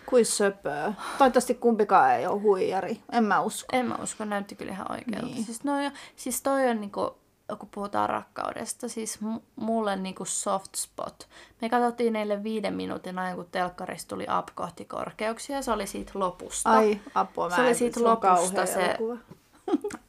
[0.06, 0.91] Kuin söpöö.
[1.18, 3.00] Toivottavasti kumpikaan ei ole huijari.
[3.12, 3.78] En mä usko.
[3.78, 5.26] En mä usko, näytti kyllä ihan oikealta.
[5.26, 5.45] Niin.
[5.45, 5.74] Siis, no,
[6.16, 7.18] siis toi on niinku,
[7.56, 9.20] kun puhutaan rakkaudesta, siis
[9.56, 11.28] mulle niinku soft spot.
[11.62, 15.62] Me katsottiin neille viiden minuutin ajan, kun telkkarista tuli up kohti korkeuksia.
[15.62, 16.70] Se oli siitä lopusta.
[16.72, 19.18] Ai, apua, mä Se oli siitä lopusta se- elokuva.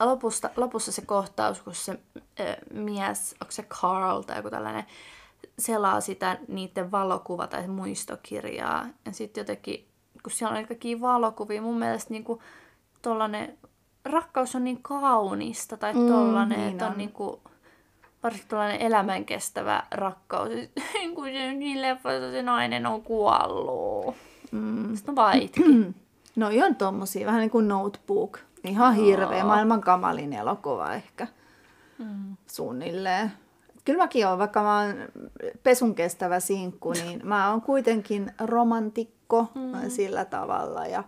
[0.11, 1.99] Lopusta, lopussa se kohtaus, kun se
[2.41, 4.85] ö, mies, onko se Carl tai joku tällainen,
[5.59, 8.87] selaa sitä niiden valokuva- tai muistokirjaa.
[9.07, 9.87] Ja sitten jotenkin,
[10.23, 12.43] kun siellä on kaikkia valokuvia, mun mielestä niinku
[13.03, 13.59] tollanen,
[14.05, 16.99] rakkaus on niin kaunista tai Mm, tollanen, niin että on, on.
[16.99, 17.41] niinku,
[18.23, 20.49] varsinkin tällainen elämänkestävä rakkaus.
[21.15, 24.15] kun se niin leffassa se nainen on kuollut.
[24.53, 24.97] Mm.
[24.97, 25.63] Sitten on vaan itki.
[26.37, 28.39] No on tommosia, vähän niin kuin notebook.
[28.65, 31.27] Ihan hirveä, maailman kamalin elokuva ehkä.
[31.99, 32.37] Mm.
[32.47, 33.33] Suunnilleen.
[33.85, 34.95] Kyllä mäkin olen, vaikka mä oon
[35.63, 39.91] pesun kestävä sinkku, niin mä oon kuitenkin romantikko mm.
[39.91, 40.87] sillä tavalla.
[40.87, 41.05] Ja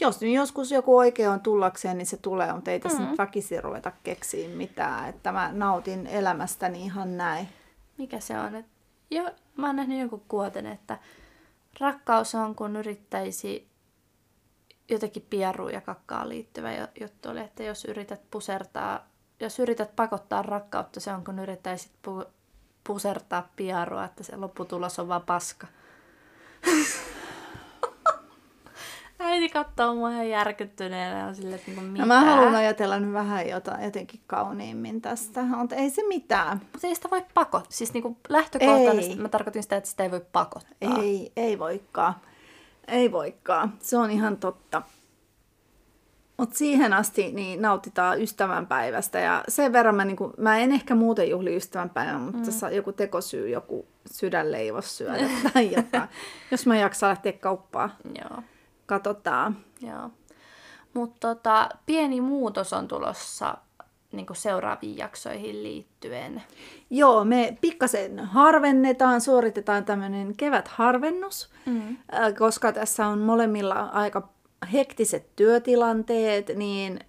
[0.00, 3.08] jos nyt joskus joku oikein on tullakseen, niin se tulee, mutta ei tässä mm.
[3.08, 5.08] nyt väkisin ruveta keksiä mitään.
[5.08, 7.48] Että mä nautin elämästäni ihan näin.
[7.98, 8.54] mikä se on.
[8.54, 8.66] Et,
[9.10, 10.98] jo, mä oon nähnyt jonkun kuoten, että
[11.80, 13.68] rakkaus on, kun yrittäisi
[14.88, 19.06] jotenkin pieruun ja kakkaan liittyvä juttu oli, että jos yrität pusertaa,
[19.40, 22.24] jos yrität pakottaa rakkautta, se on, kun yrittäisit pu,
[22.84, 25.66] pusertaa pierua, että se lopputulos on vaan paska.
[29.38, 32.02] Äiti katsoo mua ihan järkyttyneenä ja on silleen, että niinku mitä.
[32.02, 36.60] Ja mä haluan ajatella nyt vähän jotain jotenkin kauniimmin tästä, mutta ei se mitään.
[36.72, 37.72] Mutta ei sitä voi pakottaa.
[37.72, 39.18] Siis niinku lähtökohtaisesti Ei.
[39.18, 40.98] mä tarkoitin sitä, että sitä ei voi pakottaa.
[41.00, 42.14] Ei, ei voikaan.
[42.88, 43.72] Ei voikaan.
[43.80, 44.82] Se on ihan totta.
[46.36, 51.30] Mutta siihen asti niin nautitaan ystävänpäivästä ja sen verran mä, niinku, mä en ehkä muuten
[51.30, 52.44] juhli ystävänpäivän, mutta mm.
[52.44, 56.08] tässä joku tekosyy, joku sydänleivos syödä tai jotain.
[56.50, 58.42] Jos mä jaksan lähteä kauppaan, Joo.
[58.88, 59.56] Katsotaan.
[59.80, 60.10] Joo.
[60.94, 63.58] Mutta tota, pieni muutos on tulossa
[64.12, 66.42] niin seuraaviin jaksoihin liittyen.
[66.90, 71.96] Joo, me pikkasen harvennetaan, suoritetaan tämmöinen kevätharvennus, Mm.
[72.38, 74.28] Koska tässä on molemmilla aika
[74.72, 77.00] hektiset työtilanteet, niin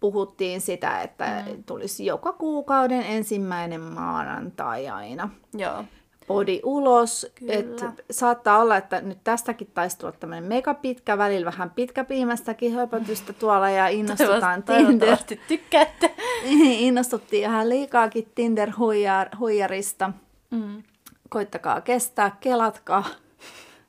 [0.00, 1.64] puhuttiin sitä, että mm.
[1.64, 5.84] tulisi joka kuukauden ensimmäinen maanantai aina Joo.
[6.26, 7.26] Podi ulos.
[7.34, 7.52] Kyllä.
[7.54, 13.32] Et saattaa olla, että nyt tästäkin taisi tulla tämmöinen mega pitkä, välillä vähän pitkäpiimästäkin höpötystä
[13.32, 15.16] tuolla ja innostutaan Tinder.
[15.48, 16.14] Tykkäätte.
[16.86, 20.10] Innostuttiin ihan liikaakin Tinder-huijarista.
[20.50, 20.82] Mm.
[21.28, 23.04] Koittakaa kestää, kelatkaa.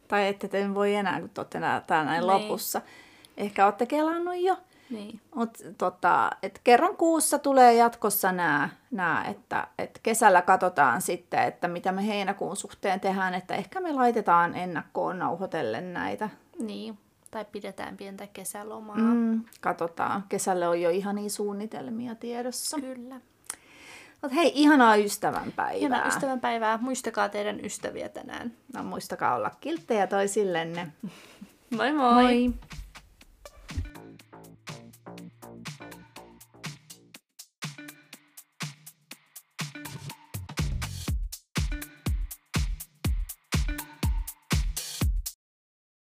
[0.07, 2.27] Tai ette te voi enää, kun te olette täällä näin Niin.
[2.27, 2.81] lopussa.
[3.37, 4.57] Ehkä olette kelannut jo.
[4.89, 5.21] Niin.
[5.35, 11.67] Mutta tota, et kerran kuussa tulee jatkossa nämä, nää, että et kesällä katsotaan sitten, että
[11.67, 16.29] mitä me heinäkuun suhteen tehdään, että ehkä me laitetaan ennakkoon nauhoitellen näitä.
[16.59, 16.97] niin.
[17.31, 18.97] Tai pidetään pientä kesälomaa.
[18.97, 20.23] Mm, katsotaan.
[20.29, 22.77] Kesälle on jo ihania suunnitelmia tiedossa.
[22.79, 23.15] Kyllä.
[24.21, 25.79] Mut hei, ihanaa ystävänpäivää.
[25.79, 26.77] Hienoa ystävänpäivää.
[26.81, 28.53] Muistakaa teidän ystäviä tänään.
[28.73, 30.87] No, muistakaa olla kilttejä toisillenne.
[31.77, 32.13] Moi moi!
[32.23, 32.53] Moi!